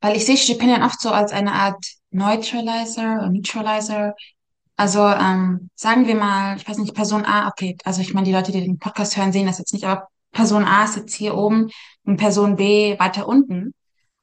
Weil 0.00 0.16
ich 0.16 0.26
sehe 0.26 0.36
Stipendien 0.36 0.82
oft 0.82 1.00
so 1.00 1.10
als 1.10 1.32
eine 1.32 1.52
Art 1.52 1.84
Neutralizer 2.10 3.28
Neutralizer. 3.30 4.14
Also 4.76 5.06
ähm, 5.06 5.70
sagen 5.74 6.06
wir 6.06 6.14
mal, 6.14 6.56
ich 6.56 6.68
weiß 6.68 6.78
nicht, 6.78 6.94
Person 6.94 7.24
A, 7.24 7.48
okay, 7.48 7.76
also 7.84 8.00
ich 8.00 8.14
meine, 8.14 8.26
die 8.26 8.32
Leute, 8.32 8.52
die 8.52 8.62
den 8.62 8.78
Podcast 8.78 9.16
hören, 9.16 9.32
sehen 9.32 9.46
das 9.46 9.58
jetzt 9.58 9.72
nicht, 9.72 9.84
aber 9.84 10.08
Person 10.32 10.64
A 10.64 10.84
ist 10.84 10.96
jetzt 10.96 11.14
hier 11.14 11.36
oben 11.36 11.70
und 12.04 12.16
Person 12.16 12.56
B 12.56 12.98
weiter 12.98 13.28
unten. 13.28 13.74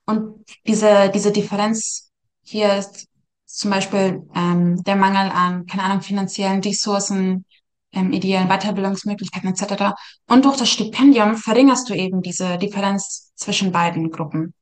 Und 0.06 0.44
diese, 0.66 1.12
diese 1.14 1.32
Differenz 1.32 2.12
hier 2.42 2.76
ist 2.76 3.08
zum 3.46 3.72
Beispiel 3.72 4.28
ähm, 4.36 4.84
der 4.84 4.96
Mangel 4.96 5.32
an, 5.32 5.66
keine 5.68 5.84
Ahnung, 5.84 6.02
finanziellen 6.02 6.62
Ressourcen, 6.62 7.46
ähm, 7.92 8.12
ideellen 8.12 8.48
Weiterbildungsmöglichkeiten 8.48 9.50
etc. 9.50 9.94
Und 10.28 10.46
durch 10.46 10.58
das 10.58 10.70
Stipendium 10.70 11.36
verringerst 11.36 11.90
du 11.90 11.94
eben 11.94 12.22
diese 12.22 12.58
Differenz 12.58 13.32
zwischen 13.36 13.72
beiden 13.72 14.12
Gruppen. 14.12 14.54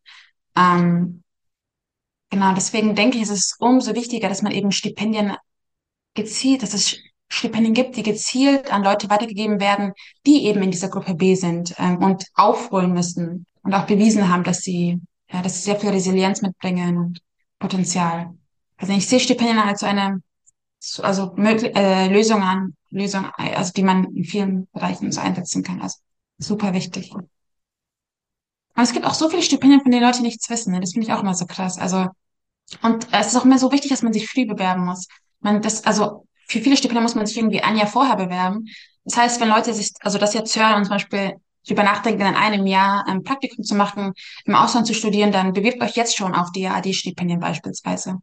Ähm, 0.56 1.24
genau, 2.30 2.54
deswegen 2.54 2.96
denke 2.96 3.18
ich, 3.18 3.24
ist 3.24 3.30
es 3.30 3.56
umso 3.60 3.96
wichtiger, 3.96 4.30
dass 4.30 4.42
man 4.42 4.52
eben 4.52 4.72
Stipendien 4.72 5.36
gezielt, 6.18 6.64
dass 6.64 6.74
es 6.74 6.98
Stipendien 7.30 7.74
gibt, 7.74 7.96
die 7.96 8.04
gezielt 8.04 8.72
an 8.72 8.84
Leute 8.84 9.10
weitergegeben 9.10 9.60
werden, 9.60 9.94
die 10.26 10.46
eben 10.46 10.62
in 10.62 10.72
dieser 10.72 10.90
Gruppe 10.90 11.14
B 11.14 11.36
sind 11.36 11.74
ähm, 11.78 11.98
und 12.04 12.26
aufholen 12.34 12.94
müssen 12.94 13.46
und 13.64 13.74
auch 13.74 13.86
bewiesen 13.86 14.30
haben, 14.30 14.44
dass 14.44 14.60
sie, 14.60 15.00
ja, 15.32 15.42
dass 15.42 15.56
sie 15.56 15.62
sehr 15.62 15.80
viel 15.80 15.90
Resilienz 15.90 16.42
mitbringen 16.42 16.98
und 16.98 17.20
Potenzial. 17.60 18.34
Also 18.78 18.94
ich 18.94 19.08
sehe 19.08 19.20
Stipendien 19.20 19.60
als 19.60 19.82
so 19.82 19.86
eine, 19.86 20.22
also 21.02 21.36
äh, 21.38 22.08
Lösung 22.08 22.44
an, 22.44 22.76
Lösung, 22.90 23.26
also 23.36 23.72
die 23.74 23.84
man 23.84 24.06
in 24.16 24.24
vielen 24.24 24.68
Bereichen 24.72 25.12
so 25.12 25.20
einsetzen 25.20 25.64
kann. 25.64 25.82
Also 25.82 25.98
super 26.38 26.74
wichtig. 26.74 27.14
Aber 28.74 28.84
es 28.84 28.94
gibt 28.94 29.06
auch 29.06 29.16
so 29.16 29.30
viele 29.30 29.42
Stipendien, 29.42 29.82
von 29.82 29.92
denen 29.92 30.04
Leute 30.06 30.22
nichts 30.22 30.50
wissen. 30.50 30.72
Ne? 30.72 30.80
Das 30.80 30.94
finde 30.94 31.08
ich 31.08 31.14
auch 31.14 31.22
immer 31.22 31.34
so 31.34 31.46
krass. 31.46 31.78
Also 31.78 32.08
und 32.82 33.08
es 33.12 33.28
ist 33.28 33.36
auch 33.36 33.46
immer 33.46 33.60
so 33.60 33.72
wichtig, 33.72 33.90
dass 33.90 34.04
man 34.04 34.14
sich 34.14 34.30
früh 34.30 34.46
bewerben 34.46 34.86
muss. 34.86 35.08
Man 35.40 35.62
das, 35.62 35.86
also 35.86 36.26
für 36.48 36.60
viele 36.60 36.78
Stipendien 36.78 37.04
muss 37.04 37.16
man 37.16 37.26
sich 37.26 37.38
irgendwie 37.38 37.62
ein 37.62 37.78
Jahr 37.78 37.88
vorher 37.88 38.16
bewerben. 38.16 38.66
Das 39.04 39.18
heißt, 39.18 39.42
wenn 39.42 39.50
Leute 39.50 39.74
sich, 39.74 39.92
also 40.02 40.18
das 40.18 40.34
jetzt 40.34 40.58
hören 40.58 40.76
und 40.76 40.86
zum 40.86 40.96
Beispiel 40.96 41.36
drüber 41.68 41.84
nachdenken, 41.84 42.22
in 42.22 42.36
einem 42.36 42.66
Jahr 42.66 43.06
ein 43.08 43.24
Praktikum 43.24 43.64
zu 43.64 43.76
machen, 43.76 44.14
im 44.46 44.56
Ausland 44.56 44.88
zu 44.88 44.94
studieren, 44.94 45.32
dann 45.32 45.54
bewirbt 45.54 45.82
euch 45.82 45.96
jetzt 45.96 46.18
schon 46.18 46.34
auf 46.34 46.52
die 46.52 46.68
AD-Stipendien 46.68 47.40
beispielsweise. 47.40 48.18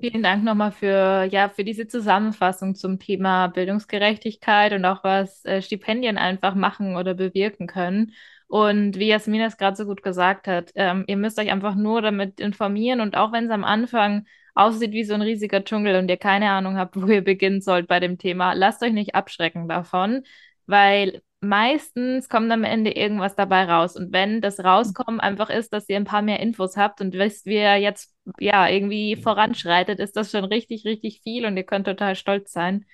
Vielen 0.00 0.24
Dank 0.24 0.42
nochmal 0.42 0.72
für, 0.72 1.24
ja, 1.30 1.48
für 1.48 1.62
diese 1.62 1.86
Zusammenfassung 1.86 2.74
zum 2.74 2.98
Thema 2.98 3.46
Bildungsgerechtigkeit 3.46 4.72
und 4.72 4.84
auch 4.84 5.04
was 5.04 5.44
äh, 5.44 5.62
Stipendien 5.62 6.18
einfach 6.18 6.56
machen 6.56 6.96
oder 6.96 7.14
bewirken 7.14 7.68
können. 7.68 8.12
Und 8.48 8.98
wie 8.98 9.08
Jasmin 9.08 9.40
das 9.40 9.56
gerade 9.56 9.76
so 9.76 9.84
gut 9.84 10.02
gesagt 10.02 10.48
hat, 10.48 10.72
ähm, 10.74 11.04
ihr 11.06 11.16
müsst 11.16 11.38
euch 11.38 11.50
einfach 11.50 11.76
nur 11.76 12.02
damit 12.02 12.40
informieren 12.40 13.00
und 13.00 13.16
auch 13.16 13.32
wenn 13.32 13.44
es 13.44 13.50
am 13.50 13.64
Anfang 13.64 14.26
aussieht 14.54 14.92
wie 14.92 15.04
so 15.04 15.14
ein 15.14 15.22
riesiger 15.22 15.64
Dschungel 15.64 15.96
und 15.96 16.08
ihr 16.08 16.16
keine 16.16 16.50
Ahnung 16.50 16.76
habt, 16.76 16.96
wo 17.00 17.06
ihr 17.06 17.22
beginnen 17.24 17.60
sollt 17.60 17.88
bei 17.88 18.00
dem 18.00 18.18
Thema, 18.18 18.52
lasst 18.54 18.82
euch 18.82 18.92
nicht 18.92 19.14
abschrecken 19.14 19.68
davon, 19.68 20.22
weil 20.66 21.22
meistens 21.40 22.28
kommt 22.28 22.50
am 22.50 22.64
Ende 22.64 22.92
irgendwas 22.92 23.34
dabei 23.36 23.64
raus. 23.64 23.96
Und 23.96 24.12
wenn 24.12 24.40
das 24.40 24.60
Rauskommen 24.60 25.20
einfach 25.20 25.50
ist, 25.50 25.72
dass 25.72 25.88
ihr 25.88 25.96
ein 25.96 26.04
paar 26.04 26.22
mehr 26.22 26.40
Infos 26.40 26.76
habt 26.76 27.00
und 27.00 27.14
wisst, 27.14 27.46
wie 27.46 27.56
ihr 27.56 27.76
jetzt 27.76 28.14
ja 28.38 28.68
irgendwie 28.68 29.16
voranschreitet, 29.16 29.98
ist 30.00 30.16
das 30.16 30.30
schon 30.30 30.44
richtig, 30.44 30.84
richtig 30.84 31.20
viel 31.22 31.46
und 31.46 31.56
ihr 31.56 31.64
könnt 31.64 31.86
total 31.86 32.16
stolz 32.16 32.52
sein 32.52 32.86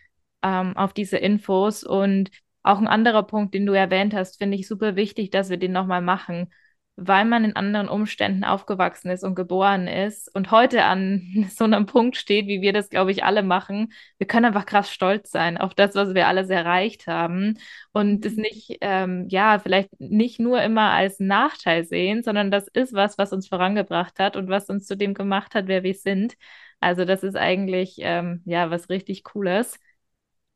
ähm, 0.43 0.77
auf 0.77 0.93
diese 0.93 1.17
Infos. 1.19 1.85
Und 1.85 2.31
auch 2.63 2.79
ein 2.79 2.89
anderer 2.89 3.23
Punkt, 3.23 3.55
den 3.55 3.67
du 3.67 3.73
erwähnt 3.73 4.15
hast, 4.15 4.39
finde 4.39 4.57
ich 4.57 4.67
super 4.69 4.97
wichtig, 4.97 5.31
dass 5.31 5.51
wir 5.51 5.57
den 5.57 5.73
nochmal 5.73 6.03
machen 6.03 6.53
weil 7.03 7.25
man 7.25 7.45
in 7.45 7.57
anderen 7.57 7.89
Umständen 7.89 8.45
aufgewachsen 8.45 9.11
ist 9.11 9.25
und 9.25 9.35
geboren 9.35 9.89
ist 9.89 10.33
und 10.35 10.51
heute 10.51 10.85
an 10.85 11.49
so 11.51 11.65
einem 11.65 11.87
Punkt 11.87 12.17
steht, 12.17 12.47
wie 12.47 12.61
wir 12.61 12.73
das, 12.73 12.91
glaube 12.91 13.11
ich, 13.11 13.25
alle 13.25 13.43
machen, 13.43 13.93
wir 14.19 14.27
können 14.27 14.45
einfach 14.47 14.67
krass 14.67 14.91
stolz 14.93 15.31
sein 15.31 15.57
auf 15.57 15.75
das, 15.75 15.95
was 15.95 16.15
wir 16.15 16.29
alles 16.29 16.51
erreicht 16.51 17.07
haben 17.07 17.59
und 17.93 18.25
es 18.27 18.37
nicht, 18.37 18.79
ähm, 18.83 19.27
ja, 19.31 19.59
vielleicht 19.59 19.99
nicht 19.99 20.41
nur 20.41 20.63
immer 20.63 20.91
als 20.93 21.21
Nachteil 21.21 21.85
sehen, 21.85 22.23
sondern 22.23 22.51
das 22.51 22.69
ist 22.69 22.93
was, 22.93 23.17
was 23.19 23.33
uns 23.33 23.49
vorangebracht 23.49 24.19
hat 24.19 24.37
und 24.37 24.49
was 24.51 24.69
uns 24.69 24.87
zu 24.87 24.97
dem 24.97 25.15
gemacht 25.15 25.55
hat, 25.55 25.67
wer 25.69 25.83
wir 25.83 25.95
sind. 25.95 26.35
Also 26.81 27.05
das 27.05 27.23
ist 27.23 27.37
eigentlich, 27.37 27.97
ähm, 28.01 28.43
ja, 28.45 28.71
was 28.71 28.89
richtig 28.91 29.25
Cooles. 29.25 29.79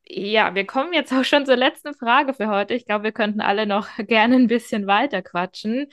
Ja, 0.07 0.53
wir 0.53 0.65
kommen 0.67 0.93
jetzt 0.93 1.11
auch 1.13 1.23
schon 1.23 1.45
zur 1.45 1.55
letzten 1.55 1.93
Frage 1.95 2.33
für 2.33 2.47
heute. 2.47 2.75
Ich 2.75 2.85
glaube, 2.85 3.05
wir 3.05 3.11
könnten 3.11 3.41
alle 3.41 3.65
noch 3.65 3.87
gerne 4.07 4.35
ein 4.35 4.47
bisschen 4.47 4.87
weiter 4.87 5.21
quatschen. 5.21 5.87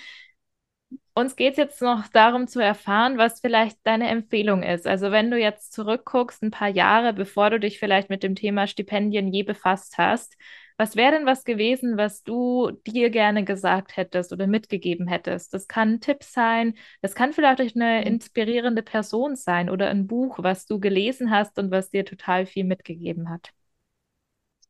Uns 1.14 1.37
geht 1.37 1.53
es 1.53 1.57
jetzt 1.59 1.83
noch 1.83 2.09
darum 2.09 2.48
zu 2.48 2.61
erfahren, 2.61 3.18
was 3.18 3.40
vielleicht 3.40 3.79
deine 3.85 4.09
Empfehlung 4.09 4.62
ist. 4.62 4.87
Also 4.87 5.11
wenn 5.11 5.31
du 5.31 5.38
jetzt 5.38 5.72
zurückguckst, 5.75 6.42
ein 6.42 6.51
paar 6.51 6.68
Jahre, 6.70 7.12
bevor 7.12 7.51
du 7.51 7.61
dich 7.61 7.79
vielleicht 7.79 8.09
mit 8.09 8.22
dem 8.22 8.35
Thema 8.35 8.66
Stipendien 8.66 9.29
je 9.31 9.42
befasst 9.42 9.98
hast, 9.98 10.37
was 10.79 10.96
wäre 10.96 11.12
denn 11.12 11.27
was 11.27 11.44
gewesen, 11.44 11.98
was 11.98 12.22
du 12.22 12.70
dir 12.87 13.11
gerne 13.11 13.44
gesagt 13.44 13.96
hättest 13.96 14.33
oder 14.33 14.46
mitgegeben 14.46 15.07
hättest? 15.07 15.53
Das 15.53 15.68
kann 15.68 15.94
ein 15.94 16.01
Tipp 16.01 16.22
sein, 16.22 16.75
das 17.03 17.14
kann 17.14 17.35
vielleicht 17.35 17.77
eine 17.77 18.01
mhm. 18.01 18.07
inspirierende 18.07 18.83
Person 18.83 19.37
sein 19.37 19.68
oder 19.68 19.90
ein 19.90 20.07
Buch, 20.07 20.38
was 20.40 20.66
du 20.66 20.81
gelesen 20.81 21.31
hast 21.31 21.59
und 21.59 21.70
was 21.70 21.90
dir 21.90 22.07
total 22.07 22.46
viel 22.46 22.64
mitgegeben 22.64 23.29
hat. 23.29 23.51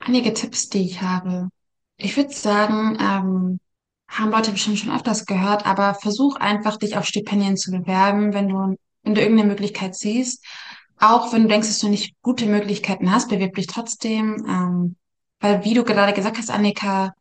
Einige 0.01 0.35
Tipps, 0.35 0.69
die 0.69 0.87
ich 0.87 1.01
habe. 1.01 1.51
Ich 1.97 2.17
würde 2.17 2.33
sagen, 2.33 2.99
ähm, 3.01 3.61
haben 4.13 4.31
Leute 4.31 4.53
bestimmt 4.53 4.79
schon 4.79 4.95
öfters 4.95 5.27
gehört, 5.27 5.67
aber 5.67 5.95
versuch 5.95 6.37
einfach, 6.37 6.77
dich 6.77 6.97
auf 6.97 7.07
Stipendien 7.07 7.57
zu 7.57 7.71
bewerben, 7.71 8.35
wenn 8.35 8.49
du, 8.49 8.77
wenn 9.03 9.15
du 9.15 9.21
irgendeine 9.21 9.49
Möglichkeit 9.49 9.95
siehst. 9.95 10.45
Auch 11.01 11.33
wenn 11.33 11.43
du 11.43 11.49
denkst, 11.49 11.69
dass 11.69 11.79
du 11.81 11.89
nicht 11.89 12.15
gute 12.23 12.47
Möglichkeiten 12.47 13.11
hast, 13.13 13.29
bewirb 13.29 13.55
dich 13.55 13.67
trotzdem. 13.67 14.45
Ähm, 14.49 14.97
weil, 15.41 15.65
wie 15.65 15.75
du 15.75 15.83
gerade 15.83 16.13
gesagt 16.13 16.39
hast, 16.39 16.51
Annika, 16.51 17.13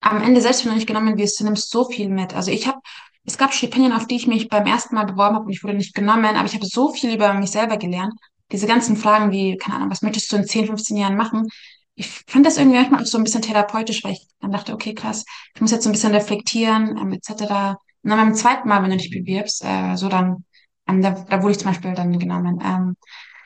am 0.00 0.22
Ende, 0.22 0.40
selbst 0.40 0.64
wenn 0.64 0.72
du 0.72 0.76
nicht 0.76 0.88
genommen 0.88 1.18
wirst, 1.18 1.38
du 1.38 1.44
nimmst 1.44 1.70
so 1.70 1.84
viel 1.84 2.08
mit. 2.08 2.34
Also 2.34 2.50
ich 2.50 2.66
habe 2.66 2.80
es 3.24 3.38
gab 3.38 3.52
Stipendien, 3.52 3.92
auf 3.92 4.06
die 4.06 4.16
ich 4.16 4.26
mich 4.26 4.48
beim 4.48 4.66
ersten 4.66 4.94
Mal 4.94 5.04
beworben 5.04 5.36
habe 5.36 5.44
und 5.44 5.52
ich 5.52 5.62
wurde 5.62 5.74
nicht 5.74 5.94
genommen, 5.94 6.36
aber 6.36 6.46
ich 6.46 6.54
habe 6.54 6.66
so 6.66 6.92
viel 6.92 7.14
über 7.14 7.32
mich 7.34 7.50
selber 7.50 7.76
gelernt. 7.76 8.14
Diese 8.50 8.66
ganzen 8.66 8.96
Fragen 8.96 9.30
wie, 9.30 9.56
keine 9.56 9.76
Ahnung, 9.76 9.90
was 9.90 10.02
möchtest 10.02 10.32
du 10.32 10.36
in 10.36 10.44
10, 10.44 10.66
15 10.66 10.96
Jahren 10.96 11.16
machen? 11.16 11.46
Ich 11.94 12.08
fand 12.26 12.46
das 12.46 12.56
irgendwie 12.56 12.78
manchmal 12.78 13.02
auch 13.02 13.06
so 13.06 13.18
ein 13.18 13.24
bisschen 13.24 13.42
therapeutisch, 13.42 14.02
weil 14.04 14.12
ich 14.12 14.26
dann 14.40 14.52
dachte, 14.52 14.72
okay, 14.72 14.94
krass, 14.94 15.24
ich 15.54 15.60
muss 15.60 15.70
jetzt 15.70 15.84
so 15.84 15.90
ein 15.90 15.92
bisschen 15.92 16.14
reflektieren, 16.14 16.96
ähm, 16.96 17.12
etc. 17.12 17.78
Und 18.02 18.10
dann 18.10 18.18
beim 18.18 18.34
zweiten 18.34 18.68
Mal, 18.68 18.82
wenn 18.82 18.90
du 18.90 18.96
dich 18.96 19.10
bewirbst, 19.10 19.62
äh, 19.64 19.96
so 19.96 20.08
dann, 20.08 20.44
ähm, 20.88 21.02
da, 21.02 21.10
da 21.10 21.42
wurde 21.42 21.52
ich 21.52 21.58
zum 21.58 21.68
Beispiel 21.70 21.94
dann 21.94 22.18
genommen. 22.18 22.58
Ähm, 22.64 22.96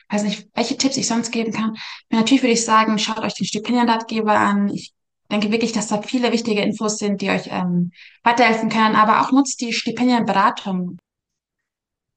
weiß 0.09 0.23
nicht, 0.23 0.47
welche 0.53 0.77
Tipps 0.77 0.97
ich 0.97 1.07
sonst 1.07 1.31
geben 1.31 1.51
kann. 1.51 1.75
Natürlich 2.09 2.43
würde 2.43 2.53
ich 2.53 2.65
sagen, 2.65 2.97
schaut 2.99 3.19
euch 3.19 3.33
den 3.33 3.45
Stipendienratgeber 3.45 4.33
an. 4.37 4.69
Ich 4.69 4.93
denke 5.31 5.51
wirklich, 5.51 5.71
dass 5.71 5.87
da 5.87 6.01
viele 6.01 6.31
wichtige 6.31 6.61
Infos 6.61 6.97
sind, 6.97 7.21
die 7.21 7.29
euch 7.29 7.47
ähm, 7.47 7.91
weiterhelfen 8.23 8.69
können, 8.69 8.95
aber 8.95 9.21
auch 9.21 9.31
nutzt 9.31 9.61
die 9.61 9.73
Stipendienberatung. 9.73 10.97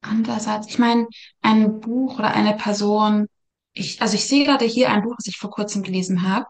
Andererseits, 0.01 0.69
ich 0.69 0.79
meine, 0.79 1.07
ein 1.43 1.81
Buch 1.81 2.19
oder 2.19 2.31
eine 2.33 2.55
Person, 2.57 3.27
ich, 3.79 4.03
also 4.03 4.15
ich 4.15 4.27
sehe 4.27 4.45
gerade 4.45 4.65
hier 4.65 4.91
ein 4.91 5.03
Buch, 5.03 5.15
das 5.17 5.27
ich 5.27 5.37
vor 5.37 5.51
kurzem 5.51 5.83
gelesen 5.83 6.29
habe, 6.29 6.47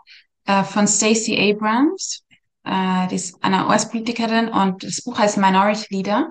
äh, 0.46 0.64
von 0.64 0.86
Stacey 0.88 1.52
Abrams. 1.52 2.24
Äh, 2.64 3.08
die 3.08 3.16
ist 3.16 3.42
eine 3.42 3.66
US-Politikerin 3.66 4.48
und 4.48 4.82
das 4.82 5.02
Buch 5.02 5.18
heißt 5.18 5.36
Minority 5.36 5.86
Leader. 5.90 6.30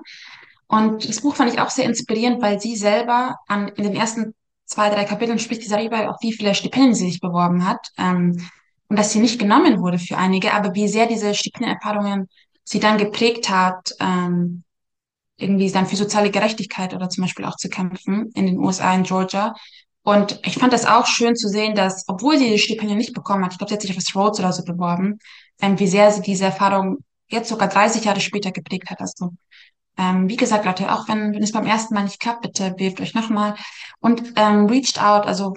Und 0.66 1.08
das 1.08 1.22
Buch 1.22 1.36
fand 1.36 1.52
ich 1.52 1.60
auch 1.60 1.70
sehr 1.70 1.86
inspirierend, 1.86 2.42
weil 2.42 2.60
sie 2.60 2.76
selber 2.76 3.36
an, 3.46 3.68
in 3.68 3.84
den 3.84 3.96
ersten 3.96 4.34
zwei, 4.66 4.90
drei 4.90 5.04
Kapiteln 5.04 5.38
spricht 5.38 5.62
sie 5.62 5.70
darüber, 5.70 6.10
auf 6.10 6.16
wie 6.20 6.32
viele 6.32 6.54
Stipendien 6.54 6.94
sie 6.94 7.10
sich 7.10 7.20
beworben 7.20 7.66
hat. 7.66 7.88
Ähm, 7.96 8.48
und 8.88 8.98
dass 8.98 9.12
sie 9.12 9.20
nicht 9.20 9.38
genommen 9.38 9.80
wurde 9.80 9.98
für 9.98 10.16
einige, 10.16 10.52
aber 10.52 10.74
wie 10.74 10.88
sehr 10.88 11.06
diese 11.06 11.34
Stipendienerfahrungen 11.34 12.28
sie 12.64 12.80
dann 12.80 12.98
geprägt 12.98 13.48
hat, 13.50 13.92
ähm, 14.00 14.64
irgendwie 15.36 15.70
dann 15.70 15.86
für 15.86 15.96
soziale 15.96 16.30
Gerechtigkeit 16.30 16.94
oder 16.94 17.08
zum 17.08 17.22
Beispiel 17.22 17.44
auch 17.44 17.56
zu 17.56 17.68
kämpfen 17.68 18.30
in 18.34 18.46
den 18.46 18.58
USA, 18.58 18.92
in 18.94 19.04
Georgia. 19.04 19.54
Und 20.08 20.40
ich 20.42 20.56
fand 20.56 20.72
das 20.72 20.86
auch 20.86 21.06
schön 21.06 21.36
zu 21.36 21.50
sehen, 21.50 21.74
dass, 21.74 22.08
obwohl 22.08 22.38
sie 22.38 22.48
die 22.48 22.58
Stipendien 22.58 22.96
nicht 22.96 23.12
bekommen 23.12 23.44
hat, 23.44 23.52
ich 23.52 23.58
glaube, 23.58 23.68
sie 23.68 23.74
hat 23.74 23.82
sich 23.82 23.90
auf 23.90 23.96
das 24.02 24.14
Rhodes 24.14 24.40
oder 24.40 24.54
so 24.54 24.64
beworben, 24.64 25.18
ähm, 25.60 25.78
wie 25.78 25.86
sehr 25.86 26.10
sie 26.10 26.22
diese 26.22 26.46
Erfahrung 26.46 27.04
jetzt 27.26 27.50
sogar 27.50 27.68
30 27.68 28.04
Jahre 28.04 28.22
später 28.22 28.50
geprägt 28.50 28.88
hat. 28.88 29.02
Also, 29.02 29.34
ähm, 29.98 30.26
wie 30.30 30.38
gesagt, 30.38 30.64
Leute, 30.64 30.90
auch 30.90 31.08
wenn, 31.08 31.34
wenn 31.34 31.42
es 31.42 31.52
beim 31.52 31.66
ersten 31.66 31.92
Mal 31.92 32.04
nicht 32.04 32.20
klappt, 32.20 32.40
bitte 32.40 32.70
bewegt 32.70 33.02
euch 33.02 33.12
nochmal 33.12 33.54
und 34.00 34.32
ähm, 34.36 34.64
reached 34.64 34.98
out, 34.98 35.26
also 35.26 35.52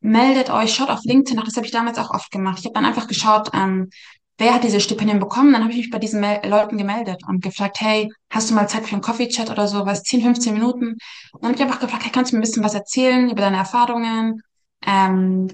meldet 0.00 0.48
euch, 0.48 0.74
schaut 0.74 0.88
auf 0.88 1.04
LinkedIn 1.04 1.36
nach, 1.36 1.44
das 1.44 1.56
habe 1.56 1.66
ich 1.66 1.72
damals 1.72 1.98
auch 1.98 2.14
oft 2.14 2.30
gemacht. 2.30 2.60
Ich 2.60 2.64
habe 2.64 2.74
dann 2.74 2.86
einfach 2.86 3.08
geschaut, 3.08 3.50
ähm, 3.52 3.90
wer 4.38 4.54
hat 4.54 4.64
diese 4.64 4.80
Stipendien 4.80 5.20
bekommen? 5.20 5.52
Dann 5.52 5.62
habe 5.62 5.72
ich 5.72 5.78
mich 5.78 5.90
bei 5.90 5.98
diesen 5.98 6.20
Mel 6.20 6.40
Leuten 6.46 6.78
gemeldet 6.78 7.22
und 7.28 7.42
gefragt, 7.42 7.80
hey, 7.80 8.10
hast 8.30 8.50
du 8.50 8.54
mal 8.54 8.68
Zeit 8.68 8.84
für 8.86 8.92
einen 8.92 9.02
Coffee-Chat 9.02 9.50
oder 9.50 9.68
so, 9.68 9.86
was 9.86 10.02
10, 10.02 10.22
15 10.22 10.54
Minuten? 10.54 10.96
Und 11.32 11.42
dann 11.42 11.50
habe 11.50 11.54
ich 11.56 11.62
einfach 11.62 11.80
gefragt, 11.80 12.04
hey, 12.04 12.12
kannst 12.12 12.32
du 12.32 12.36
mir 12.36 12.40
ein 12.40 12.42
bisschen 12.42 12.64
was 12.64 12.74
erzählen 12.74 13.30
über 13.30 13.40
deine 13.42 13.58
Erfahrungen? 13.58 14.42
Ähm, 14.86 15.48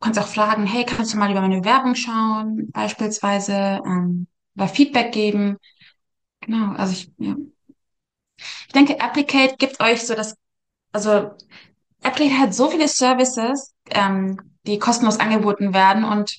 kannst 0.00 0.18
auch 0.18 0.26
fragen, 0.26 0.66
hey, 0.66 0.84
kannst 0.84 1.14
du 1.14 1.18
mal 1.18 1.30
über 1.30 1.40
meine 1.40 1.64
Werbung 1.64 1.94
schauen, 1.94 2.70
beispielsweise, 2.72 3.80
ähm, 3.86 4.26
oder 4.56 4.68
Feedback 4.68 5.12
geben. 5.12 5.56
Genau, 6.40 6.74
also 6.74 6.92
ich, 6.94 7.12
ja. 7.18 7.36
Ich 8.66 8.72
denke, 8.72 9.00
Applicate 9.00 9.56
gibt 9.58 9.80
euch 9.82 10.06
so 10.06 10.14
das, 10.14 10.34
also 10.92 11.32
Applicate 12.02 12.38
hat 12.40 12.54
so 12.54 12.70
viele 12.70 12.88
Services, 12.88 13.74
ähm, 13.90 14.40
die 14.66 14.78
kostenlos 14.78 15.20
angeboten 15.20 15.74
werden 15.74 16.04
und 16.04 16.36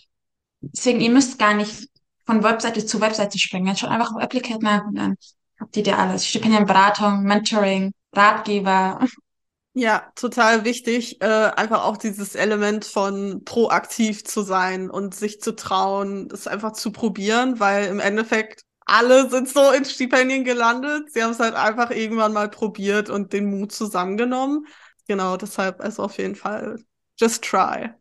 deswegen, 0.72 1.02
ihr 1.02 1.12
müsst 1.12 1.40
gar 1.40 1.54
nicht 1.54 1.88
von 2.26 2.44
Webseite 2.44 2.86
zu 2.86 3.02
Webseite 3.02 3.38
springen. 3.38 3.76
Schaut 3.76 3.90
einfach 3.90 4.16
auf 4.16 4.22
Applicate 4.22 4.64
nach 4.64 4.86
und 4.86 4.96
dann 4.96 5.16
habt 5.60 5.76
ihr 5.78 5.84
dir 5.84 5.98
alles. 5.98 6.28
Stipendienberatung, 6.28 7.24
Mentoring, 7.24 7.92
Ratgeber. 8.14 9.00
Ja, 9.76 10.12
total 10.16 10.66
wichtig. 10.66 11.20
Äh, 11.22 11.26
einfach 11.26 11.84
auch 11.84 11.98
dieses 11.98 12.36
Element 12.36 12.86
von 12.86 13.44
proaktiv 13.44 14.24
zu 14.24 14.44
sein 14.44 14.90
und 14.90 15.16
sich 15.16 15.42
zu 15.42 15.56
trauen, 15.56 16.30
das 16.30 16.48
einfach 16.48 16.74
zu 16.74 16.92
probieren, 16.92 17.60
weil 17.60 17.88
im 17.88 18.00
Endeffekt 18.00 18.64
alle 18.86 19.30
sind 19.30 19.50
so 19.50 19.72
in 19.72 19.86
Stipendien 19.86 20.44
gelandet. 20.44 21.12
Sie 21.12 21.24
haben 21.24 21.32
es 21.32 21.40
halt 21.40 21.56
einfach 21.56 21.90
irgendwann 21.90 22.34
mal 22.34 22.50
probiert 22.50 23.10
und 23.10 23.34
den 23.34 23.46
Mut 23.50 23.72
zusammengenommen. 23.72 24.68
Genau, 25.08 25.38
deshalb 25.38 25.82
also 25.82 26.04
auf 26.04 26.18
jeden 26.18 26.36
Fall 26.36 26.80
just 27.20 27.44
try. 27.44 27.94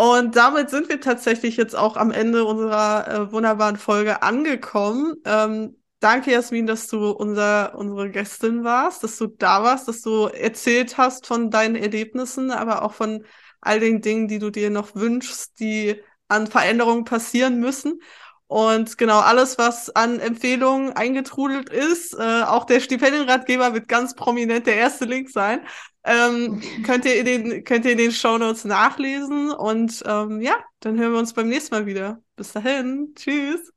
Und 0.00 0.36
damit 0.36 0.70
sind 0.70 0.88
wir 0.88 1.00
tatsächlich 1.00 1.56
jetzt 1.56 1.74
auch 1.74 1.96
am 1.96 2.12
Ende 2.12 2.44
unserer 2.44 3.08
äh, 3.08 3.32
wunderbaren 3.32 3.76
Folge 3.76 4.22
angekommen. 4.22 5.14
Ähm, 5.24 5.76
danke, 5.98 6.30
Jasmin, 6.30 6.68
dass 6.68 6.86
du 6.86 7.10
unser, 7.10 7.76
unsere 7.76 8.08
Gästin 8.08 8.62
warst, 8.62 9.02
dass 9.02 9.18
du 9.18 9.26
da 9.26 9.64
warst, 9.64 9.88
dass 9.88 10.02
du 10.02 10.26
erzählt 10.26 10.98
hast 10.98 11.26
von 11.26 11.50
deinen 11.50 11.74
Erlebnissen, 11.74 12.52
aber 12.52 12.82
auch 12.82 12.92
von 12.94 13.24
all 13.60 13.80
den 13.80 14.00
Dingen, 14.00 14.28
die 14.28 14.38
du 14.38 14.50
dir 14.50 14.70
noch 14.70 14.94
wünschst, 14.94 15.58
die 15.58 16.00
an 16.28 16.46
Veränderungen 16.46 17.04
passieren 17.04 17.58
müssen. 17.58 18.00
Und 18.46 18.98
genau 18.98 19.18
alles, 19.18 19.58
was 19.58 19.90
an 19.90 20.20
Empfehlungen 20.20 20.92
eingetrudelt 20.92 21.70
ist, 21.70 22.14
äh, 22.14 22.42
auch 22.44 22.66
der 22.66 22.78
Stipendienratgeber 22.78 23.74
wird 23.74 23.88
ganz 23.88 24.14
prominent 24.14 24.68
der 24.68 24.76
erste 24.76 25.06
Link 25.06 25.28
sein. 25.28 25.60
Ähm, 26.08 26.60
könnt 26.84 27.04
ihr 27.04 27.18
in 27.18 27.26
den, 27.26 27.64
könnt 27.64 27.84
ihr 27.84 27.92
in 27.92 27.98
den 27.98 28.12
Shownotes 28.12 28.64
nachlesen. 28.64 29.50
Und 29.50 30.02
ähm, 30.06 30.40
ja, 30.40 30.54
dann 30.80 30.98
hören 30.98 31.12
wir 31.12 31.18
uns 31.18 31.34
beim 31.34 31.48
nächsten 31.48 31.74
Mal 31.74 31.86
wieder. 31.86 32.22
Bis 32.36 32.52
dahin. 32.52 33.12
Tschüss. 33.14 33.72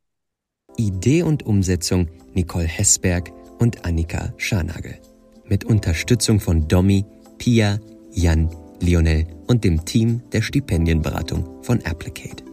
Idee 0.78 1.24
und 1.24 1.46
Umsetzung 1.46 2.08
Nicole 2.34 2.66
Hessberg 2.66 3.32
und 3.60 3.86
Annika 3.86 4.34
Scharnagel. 4.38 5.00
Mit 5.46 5.66
Unterstützung 5.66 6.40
von 6.40 6.68
Domi, 6.68 7.04
Pia, 7.38 7.80
Jan, 8.12 8.50
Lionel 8.80 9.28
und 9.48 9.64
dem 9.66 9.84
Team 9.84 10.22
der 10.32 10.42
Stipendienberatung 10.42 11.62
von 11.64 11.82
Applicate. 11.86 12.51